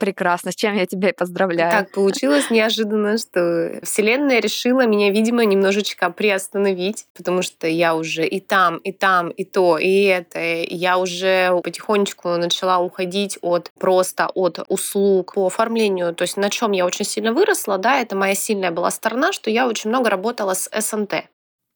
Прекрасно, 0.00 0.50
с 0.50 0.56
чем 0.56 0.74
я 0.74 0.86
тебя 0.86 1.10
и 1.10 1.12
поздравляю. 1.12 1.70
Так 1.70 1.92
получилось 1.92 2.50
неожиданно, 2.50 3.16
что 3.16 3.78
Вселенная 3.82 4.40
решила 4.40 4.86
меня, 4.86 5.10
видимо, 5.10 5.44
немножечко 5.44 6.10
приостановить, 6.10 7.06
потому 7.16 7.42
что 7.42 7.68
я 7.68 7.94
уже 7.94 8.26
и 8.26 8.40
там, 8.40 8.78
и 8.78 8.92
там, 8.92 9.28
и 9.28 9.44
то, 9.44 9.78
и 9.78 10.02
это. 10.02 10.40
Я 10.40 10.98
уже 10.98 11.52
потихонечку 11.62 12.30
начала 12.30 12.80
уходить 12.80 13.38
от 13.40 13.70
просто 13.78 14.28
от 14.34 14.58
услуг 14.68 15.34
по 15.34 15.46
оформлению. 15.46 16.14
То 16.14 16.22
есть 16.22 16.36
на 16.36 16.50
чем 16.50 16.72
я 16.72 16.84
очень 16.84 17.04
сильно 17.04 17.32
выросла, 17.32 17.78
да, 17.78 18.00
это 18.00 18.16
моя 18.16 18.34
сильная 18.34 18.72
была 18.72 18.90
сторона, 18.90 19.32
что 19.32 19.48
я 19.48 19.68
очень 19.68 19.90
много 19.90 20.10
работала 20.10 20.54
с 20.54 20.68
СНТ. 20.76 21.28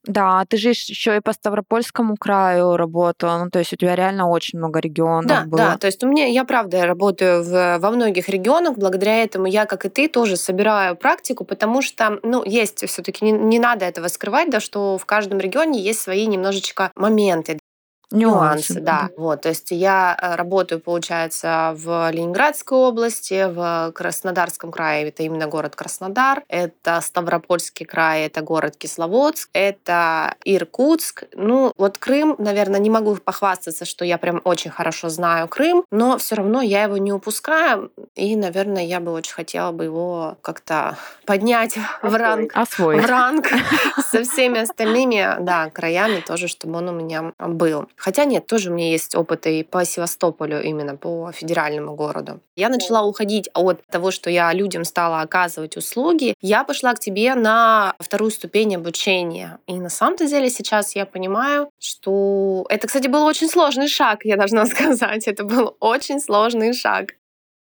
Да, 0.05 0.45
ты 0.49 0.57
же 0.57 0.71
еще 0.71 1.17
и 1.17 1.21
по 1.21 1.33
Ставропольскому 1.33 2.17
краю 2.17 2.77
работала, 2.77 3.39
ну, 3.45 3.51
то 3.51 3.61
есть 3.61 3.73
у 3.73 3.77
тебя 3.77 3.95
реально 3.95 4.29
очень 4.29 4.59
много 4.59 4.81
регионов 4.81 5.27
да, 5.27 5.45
было. 5.45 5.59
Да, 5.59 5.79
то 5.79 5.87
есть 5.87 6.03
у 6.03 6.09
меня, 6.09 6.27
я 6.27 6.45
правда 6.45 6.87
работаю 6.87 7.45
в, 7.45 7.79
во 7.79 7.91
многих 7.91 8.29
регионах, 8.29 8.77
благодаря 8.77 9.23
этому 9.23 9.47
я, 9.47 9.65
как 9.65 9.87
и 9.87 9.89
ты, 9.89 10.09
тоже 10.09 10.37
собираю 10.37 10.97
практику, 10.97 11.45
потому 11.45 11.83
что, 11.83 12.19
ну, 12.25 12.43
есть 12.45 12.85
все 12.87 13.03
таки 13.03 13.25
не, 13.25 13.31
не 13.31 13.61
надо 13.61 13.85
этого 13.85 14.09
скрывать, 14.09 14.51
да, 14.51 14.59
что 14.59 14.99
в 14.99 15.05
каждом 15.07 15.39
регионе 15.39 15.81
есть 15.81 16.01
свои 16.01 16.27
немножечко 16.27 16.91
моменты, 16.97 17.59
нюансы, 18.13 18.81
да. 18.81 19.11
Вот, 19.17 19.43
то 19.43 19.49
есть 19.49 19.71
я 19.71 20.17
э, 20.21 20.35
работаю, 20.37 20.81
получается, 20.81 21.75
в 21.77 22.11
Ленинградской 22.11 22.79
области, 22.79 23.47
в 23.49 23.93
Краснодарском 23.93 24.71
крае, 24.71 25.09
это 25.09 25.23
именно 25.23 25.47
город 25.47 25.77
Краснодар, 25.77 26.43
это 26.49 27.01
Ставропольский 27.01 27.87
край, 27.87 28.27
это 28.27 28.43
город 28.43 28.77
Кисловодск, 28.77 29.51
это 29.53 30.35
Иркутск. 30.45 31.25
Ну, 31.35 31.73
вот 31.77 31.99
Крым, 31.99 32.37
наверное, 32.39 32.81
не 32.81 32.91
могу 32.91 33.17
похвастаться, 33.17 33.85
что 33.85 34.05
я 34.05 34.19
прям 34.19 34.41
очень 34.45 34.71
хорошо 34.71 35.09
знаю 35.09 35.49
Крым, 35.49 35.85
но 35.91 36.19
все 36.19 36.37
равно 36.37 36.63
я 36.63 36.85
его 36.85 36.97
не 36.97 37.13
упускаю, 37.13 37.91
и, 38.15 38.37
наверное, 38.37 38.85
я 38.85 39.01
бы 39.01 39.13
очень 39.13 39.35
хотела 39.35 39.73
бы 39.73 39.85
его 39.85 40.37
как-то 40.43 40.97
поднять 41.27 41.77
в 42.03 42.15
ранг, 42.15 42.53
Освоить. 42.55 43.03
в 43.03 43.07
ранг 43.07 43.47
со 44.11 44.23
всеми 44.23 44.61
остальными, 44.61 45.37
да, 45.41 45.71
краями 45.71 46.21
тоже, 46.21 46.49
чтобы 46.49 46.79
он 46.79 46.89
у 46.89 46.93
меня 46.93 47.33
был. 47.39 47.89
Хотя 48.03 48.25
нет, 48.25 48.49
тоже 48.49 48.71
у 48.71 48.75
меня 48.75 48.91
есть 48.91 49.15
опыт 49.15 49.47
и 49.47 49.63
по 49.63 49.85
Севастополю, 49.85 50.61
именно 50.61 50.97
по 50.97 51.31
федеральному 51.31 51.95
городу. 51.95 52.41
Я 52.57 52.69
начала 52.69 53.05
уходить 53.05 53.49
от 53.55 53.87
того, 53.87 54.11
что 54.11 54.29
я 54.29 54.53
людям 54.53 54.83
стала 54.83 55.21
оказывать 55.21 55.77
услуги. 55.77 56.35
Я 56.41 56.65
пошла 56.65 56.95
к 56.95 56.99
тебе 56.99 57.37
на 57.37 57.95
вторую 58.01 58.33
ступень 58.33 58.75
обучения. 58.75 59.61
И 59.69 59.75
на 59.75 59.89
самом-то 59.89 60.27
деле 60.27 60.51
сейчас 60.51 60.97
я 60.97 61.07
понимаю, 61.07 61.71
что 61.79 62.67
это, 62.69 62.89
кстати, 62.89 63.07
был 63.07 63.25
очень 63.25 63.49
сложный 63.49 63.87
шаг, 63.87 64.25
я 64.25 64.37
должна 64.37 64.67
сказать. 64.75 65.29
Это 65.29 65.45
был 65.45 65.77
очень 65.79 66.19
сложный 66.19 66.73
шаг. 66.73 67.15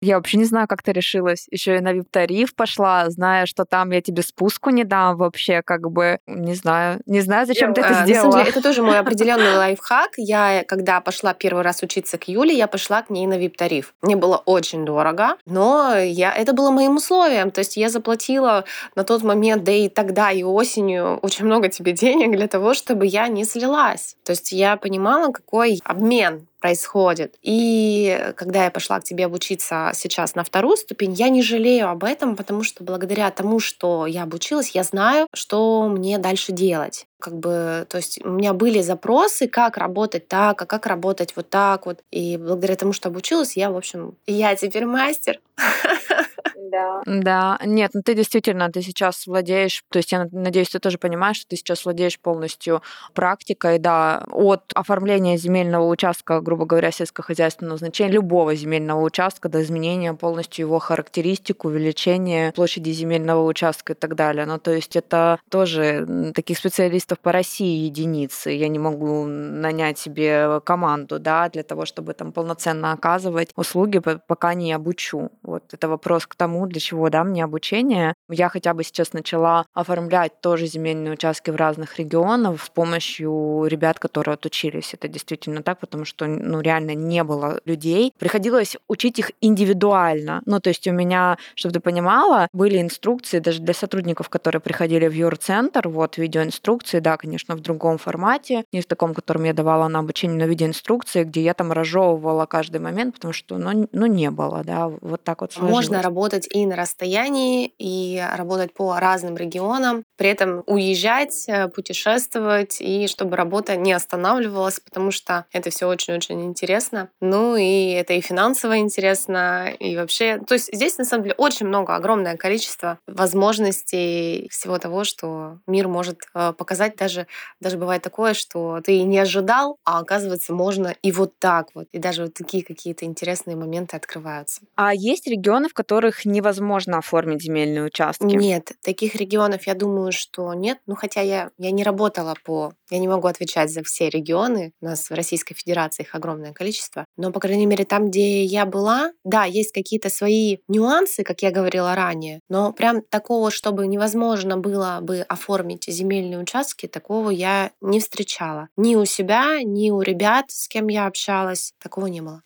Я 0.03 0.17
вообще 0.17 0.37
не 0.37 0.43
знаю, 0.43 0.67
как 0.67 0.83
ты 0.83 0.91
решилась. 0.91 1.47
Еще 1.49 1.77
и 1.77 1.79
на 1.79 1.93
вип-тариф 1.93 2.53
пошла, 2.55 3.09
зная, 3.09 3.45
что 3.45 3.63
там 3.63 3.91
я 3.91 4.01
тебе 4.01 4.21
спуску 4.21 4.69
не 4.69 4.83
дам 4.83 5.15
вообще, 5.15 5.61
как 5.61 5.89
бы, 5.89 6.19
не 6.27 6.55
знаю. 6.55 6.99
Не 7.05 7.21
знаю, 7.21 7.47
зачем 7.47 7.69
я, 7.69 7.75
ты 7.75 7.81
это 7.81 8.01
а, 8.01 8.03
сделала. 8.03 8.25
На 8.25 8.31
самом 8.31 8.45
деле, 8.45 8.49
это 8.49 8.61
тоже 8.61 8.83
мой 8.83 8.99
определенный 8.99 9.55
лайфхак. 9.55 10.11
Я, 10.17 10.65
когда 10.67 10.99
пошла 10.99 11.33
первый 11.33 11.63
раз 11.63 11.83
учиться 11.83 12.17
к 12.17 12.27
Юле, 12.27 12.53
я 12.53 12.67
пошла 12.67 13.01
к 13.01 13.09
ней 13.09 13.25
на 13.27 13.37
вип-тариф. 13.37 13.93
Мне 14.01 14.17
было 14.17 14.35
очень 14.37 14.83
дорого, 14.83 15.37
но 15.45 15.95
я, 15.97 16.33
это 16.33 16.51
было 16.51 16.69
моим 16.69 16.97
условием. 16.97 17.51
То 17.51 17.59
есть 17.59 17.77
я 17.77 17.87
заплатила 17.87 18.65
на 18.95 19.05
тот 19.05 19.23
момент, 19.23 19.63
да 19.63 19.71
и 19.71 19.87
тогда, 19.87 20.31
и 20.31 20.43
осенью, 20.43 21.17
очень 21.21 21.45
много 21.45 21.69
тебе 21.69 21.93
денег 21.93 22.35
для 22.35 22.49
того, 22.49 22.73
чтобы 22.73 23.05
я 23.05 23.29
не 23.29 23.45
слилась. 23.45 24.17
То 24.25 24.31
есть 24.31 24.51
я 24.51 24.75
понимала, 24.75 25.31
какой 25.31 25.79
обмен 25.85 26.45
происходит. 26.63 27.35
И 27.41 28.31
когда 28.37 28.63
я 28.63 28.71
пошла 28.71 28.97
к 29.01 29.03
тебе 29.03 29.25
обучиться 29.25 29.91
сейчас 29.93 30.33
на 30.33 30.45
вторую 30.45 30.77
ступень, 30.77 31.11
я 31.11 31.27
не 31.27 31.43
жалею 31.43 31.89
об 31.89 32.05
этом, 32.05 32.37
потому 32.37 32.63
что 32.63 32.85
благодаря 32.85 33.29
тому, 33.31 33.59
что 33.59 34.07
я 34.07 34.23
обучилась, 34.23 34.69
я 34.69 34.83
знаю, 34.83 35.27
что 35.33 35.89
мне 35.89 36.17
дальше 36.19 36.53
делать 36.53 37.05
как 37.19 37.39
бы, 37.39 37.85
то 37.89 37.97
есть 37.97 38.19
у 38.25 38.29
меня 38.29 38.51
были 38.51 38.81
запросы, 38.81 39.47
как 39.47 39.77
работать 39.77 40.27
так, 40.27 40.61
а 40.61 40.65
как 40.65 40.85
работать 40.87 41.33
вот 41.37 41.49
так 41.49 41.85
вот. 41.85 41.99
И 42.11 42.35
благодаря 42.35 42.75
тому, 42.75 42.91
что 42.91 43.07
обучилась, 43.07 43.55
я, 43.55 43.71
в 43.71 43.77
общем, 43.77 44.17
я 44.27 44.53
теперь 44.57 44.85
мастер. 44.85 45.39
Да. 46.71 47.01
Да, 47.05 47.59
нет, 47.65 47.91
ну 47.93 48.01
ты 48.03 48.13
действительно, 48.13 48.71
ты 48.71 48.81
сейчас 48.81 49.27
владеешь, 49.27 49.83
то 49.89 49.97
есть 49.97 50.11
я 50.11 50.27
надеюсь, 50.31 50.69
ты 50.69 50.79
тоже 50.79 50.97
понимаешь, 50.97 51.37
что 51.37 51.47
ты 51.49 51.55
сейчас 51.55 51.85
владеешь 51.85 52.19
полностью 52.19 52.81
практикой, 53.13 53.79
да, 53.79 54.23
от 54.31 54.63
оформления 54.75 55.37
земельного 55.37 55.87
участка, 55.87 56.39
грубо 56.41 56.65
говоря, 56.65 56.91
сельскохозяйственного 56.91 57.77
значения, 57.77 58.11
любого 58.11 58.55
земельного 58.55 59.01
участка 59.01 59.49
до 59.49 59.61
изменения 59.61 60.13
полностью 60.13 60.65
его 60.65 60.79
характеристик, 60.79 61.65
увеличения 61.65 62.51
площади 62.53 62.91
земельного 62.91 63.43
участка 63.45 63.93
и 63.93 63.95
так 63.95 64.15
далее. 64.15 64.45
Ну, 64.45 64.57
то 64.59 64.71
есть 64.71 64.95
это 64.95 65.39
тоже 65.49 66.31
таких 66.35 66.57
специалистов 66.57 67.19
по 67.19 67.31
России 67.31 67.85
единицы. 67.85 68.51
Я 68.51 68.67
не 68.67 68.79
могу 68.79 69.25
нанять 69.25 69.97
себе 69.97 70.61
команду, 70.61 71.19
да, 71.19 71.49
для 71.49 71.63
того, 71.63 71.85
чтобы 71.85 72.13
там 72.13 72.31
полноценно 72.31 72.91
оказывать 72.93 73.51
услуги, 73.55 73.99
пока 73.99 74.53
не 74.53 74.71
обучу. 74.73 75.29
Вот 75.41 75.73
это 75.73 75.87
вопрос 75.87 76.27
к 76.27 76.35
тому, 76.35 76.52
для 76.65 76.79
чего, 76.79 77.09
да, 77.09 77.23
мне 77.23 77.43
обучение. 77.43 78.13
Я 78.29 78.49
хотя 78.49 78.73
бы 78.73 78.83
сейчас 78.83 79.13
начала 79.13 79.65
оформлять 79.73 80.41
тоже 80.41 80.65
земельные 80.65 81.13
участки 81.13 81.51
в 81.51 81.55
разных 81.55 81.99
регионах 81.99 82.61
с 82.61 82.69
помощью 82.69 83.65
ребят, 83.67 83.99
которые 83.99 84.33
отучились. 84.33 84.93
Это 84.93 85.07
действительно 85.07 85.61
так, 85.61 85.79
потому 85.79 86.05
что, 86.05 86.25
ну, 86.25 86.61
реально 86.61 86.95
не 86.95 87.23
было 87.23 87.59
людей. 87.65 88.13
Приходилось 88.17 88.77
учить 88.87 89.19
их 89.19 89.31
индивидуально. 89.41 90.41
Ну, 90.45 90.59
то 90.59 90.69
есть 90.69 90.87
у 90.87 90.91
меня, 90.91 91.37
чтобы 91.55 91.73
ты 91.73 91.79
понимала, 91.79 92.47
были 92.53 92.81
инструкции 92.81 93.39
даже 93.39 93.61
для 93.61 93.73
сотрудников, 93.73 94.29
которые 94.29 94.61
приходили 94.61 95.07
в 95.07 95.13
юрцентр, 95.13 95.87
вот 95.87 96.17
видеоинструкции, 96.17 96.99
да, 96.99 97.17
конечно, 97.17 97.55
в 97.55 97.61
другом 97.61 97.97
формате, 97.97 98.63
не 98.71 98.81
в 98.81 98.85
таком, 98.85 99.13
котором 99.13 99.43
я 99.43 99.53
давала 99.53 99.87
на 99.87 99.99
обучение, 99.99 100.37
но 100.37 100.45
видеоинструкции, 100.45 101.23
где 101.23 101.41
я 101.41 101.53
там 101.53 101.71
разжевывала 101.71 102.45
каждый 102.45 102.81
момент, 102.81 103.15
потому 103.15 103.33
что, 103.33 103.57
ну, 103.57 103.87
ну 103.91 104.05
не 104.05 104.31
было, 104.31 104.63
да, 104.63 104.87
вот 104.87 105.23
так 105.23 105.41
вот 105.41 105.53
сложилось. 105.53 105.85
Можно 105.85 106.01
работать 106.01 106.32
работать 106.33 106.49
и 106.53 106.65
на 106.65 106.75
расстоянии, 106.75 107.73
и 107.77 108.23
работать 108.35 108.73
по 108.73 108.99
разным 108.99 109.37
регионам, 109.37 110.03
при 110.17 110.29
этом 110.29 110.63
уезжать, 110.65 111.45
э, 111.47 111.67
путешествовать, 111.67 112.77
и 112.81 113.07
чтобы 113.07 113.35
работа 113.35 113.75
не 113.75 113.93
останавливалась, 113.93 114.79
потому 114.79 115.11
что 115.11 115.45
это 115.51 115.69
все 115.69 115.87
очень-очень 115.87 116.43
интересно. 116.43 117.09
Ну 117.21 117.55
и 117.55 117.91
это 117.91 118.13
и 118.13 118.21
финансово 118.21 118.77
интересно, 118.77 119.69
и 119.79 119.95
вообще... 119.95 120.39
То 120.39 120.55
есть 120.55 120.73
здесь, 120.73 120.97
на 120.97 121.05
самом 121.05 121.23
деле, 121.23 121.35
очень 121.37 121.67
много, 121.67 121.95
огромное 121.95 122.37
количество 122.37 122.97
возможностей 123.07 124.47
всего 124.49 124.77
того, 124.79 125.03
что 125.03 125.57
мир 125.67 125.87
может 125.87 126.21
э, 126.33 126.53
показать. 126.57 126.95
Даже, 126.95 127.27
даже 127.59 127.77
бывает 127.77 128.01
такое, 128.01 128.33
что 128.33 128.79
ты 128.83 129.03
не 129.03 129.19
ожидал, 129.19 129.77
а 129.85 129.99
оказывается, 129.99 130.53
можно 130.53 130.95
и 131.03 131.11
вот 131.11 131.33
так 131.39 131.67
вот. 131.75 131.87
И 131.91 131.99
даже 131.99 132.23
вот 132.23 132.33
такие 132.33 132.63
какие-то 132.63 133.05
интересные 133.05 133.55
моменты 133.55 133.95
открываются. 133.97 134.61
А 134.75 134.93
есть 134.93 135.27
регионы, 135.27 135.69
в 135.69 135.73
которых 135.73 136.22
невозможно 136.25 136.97
оформить 136.97 137.41
земельные 137.41 137.83
участки? 137.83 138.23
Нет, 138.23 138.71
таких 138.81 139.15
регионов, 139.15 139.67
я 139.67 139.73
думаю, 139.73 140.11
что 140.11 140.53
нет. 140.53 140.79
Ну, 140.85 140.95
хотя 140.95 141.21
я, 141.21 141.51
я 141.57 141.71
не 141.71 141.83
работала 141.83 142.35
по... 142.43 142.73
Я 142.89 142.99
не 142.99 143.07
могу 143.07 143.27
отвечать 143.27 143.71
за 143.71 143.83
все 143.83 144.09
регионы. 144.09 144.73
У 144.81 144.85
нас 144.85 145.09
в 145.09 145.13
Российской 145.13 145.55
Федерации 145.55 146.03
их 146.03 146.15
огромное 146.15 146.53
количество. 146.53 147.05
Но, 147.17 147.31
по 147.31 147.39
крайней 147.39 147.65
мере, 147.65 147.85
там, 147.85 148.09
где 148.09 148.43
я 148.43 148.65
была, 148.65 149.11
да, 149.23 149.45
есть 149.45 149.71
какие-то 149.71 150.09
свои 150.09 150.57
нюансы, 150.67 151.23
как 151.23 151.41
я 151.41 151.51
говорила 151.51 151.95
ранее. 151.95 152.39
Но 152.49 152.71
прям 152.71 153.01
такого, 153.01 153.51
чтобы 153.51 153.87
невозможно 153.87 154.57
было 154.57 154.99
бы 155.01 155.21
оформить 155.21 155.85
земельные 155.87 156.39
участки, 156.39 156.87
такого 156.87 157.29
я 157.29 157.71
не 157.81 157.99
встречала. 157.99 158.69
Ни 158.77 158.95
у 158.95 159.05
себя, 159.05 159.61
ни 159.63 159.89
у 159.91 160.01
ребят, 160.01 160.45
с 160.49 160.67
кем 160.67 160.87
я 160.87 161.07
общалась. 161.07 161.73
Такого 161.81 162.07
не 162.07 162.21
было. 162.21 162.41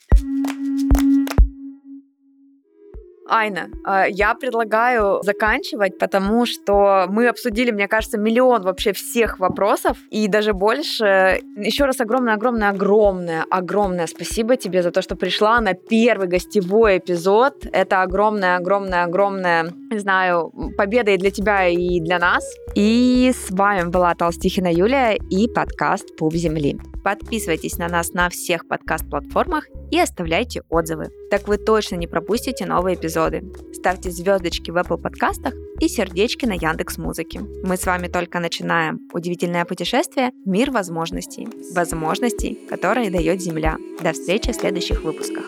Айна, 3.29 3.69
а, 3.83 4.05
я 4.07 4.33
предлагаю 4.33 5.21
заканчивать, 5.23 5.97
потому 5.97 6.45
что 6.45 7.05
мы 7.09 7.27
обсудили, 7.27 7.71
мне 7.71 7.87
кажется, 7.87 8.17
миллион 8.17 8.63
вообще 8.63 8.93
всех 8.93 9.39
вопросов 9.39 9.97
и 10.09 10.27
даже 10.27 10.53
больше. 10.53 11.41
Еще 11.55 11.85
раз 11.85 11.99
огромное-огромное-огромное, 11.99 13.45
огромное 13.49 14.07
спасибо 14.07 14.57
тебе 14.57 14.83
за 14.83 14.91
то, 14.91 15.01
что 15.01 15.15
пришла 15.15 15.59
на 15.61 15.73
первый 15.73 16.27
гостевой 16.27 16.97
эпизод. 16.97 17.65
Это 17.71 18.01
огромное-огромное-огромное, 18.01 19.73
не 19.91 19.99
знаю, 19.99 20.51
победа 20.77 21.11
и 21.11 21.17
для 21.17 21.31
тебя, 21.31 21.67
и 21.67 21.99
для 21.99 22.19
нас. 22.19 22.43
И 22.75 23.31
с 23.33 23.51
вами 23.51 23.89
была 23.89 24.15
Толстихина 24.15 24.71
Юлия 24.71 25.17
и 25.29 25.47
подкаст 25.47 26.15
«Пуп 26.17 26.33
земли». 26.33 26.77
Подписывайтесь 27.07 27.77
на 27.77 27.87
нас 27.87 28.11
на 28.11 28.27
всех 28.27 28.67
подкаст-платформах 28.67 29.65
и 29.91 29.97
оставляйте 29.97 30.63
отзывы. 30.67 31.05
Так 31.31 31.47
вы 31.47 31.57
точно 31.57 31.95
не 31.95 32.05
пропустите 32.05 32.65
новые 32.65 32.97
эпизоды. 32.97 33.49
Ставьте 33.71 34.11
звездочки 34.11 34.71
в 34.71 34.75
Apple 34.75 35.01
подкастах 35.01 35.53
и 35.79 35.87
сердечки 35.87 36.45
на 36.45 36.51
Яндекс 36.51 36.97
Музыке. 36.97 37.39
Мы 37.63 37.77
с 37.77 37.85
вами 37.85 38.09
только 38.09 38.41
начинаем 38.41 38.99
удивительное 39.13 39.63
путешествие 39.63 40.31
мир 40.45 40.69
возможностей. 40.69 41.47
Возможностей, 41.73 42.59
которые 42.69 43.09
дает 43.09 43.41
Земля. 43.41 43.77
До 44.01 44.11
встречи 44.11 44.51
в 44.51 44.55
следующих 44.55 45.01
выпусках. 45.01 45.45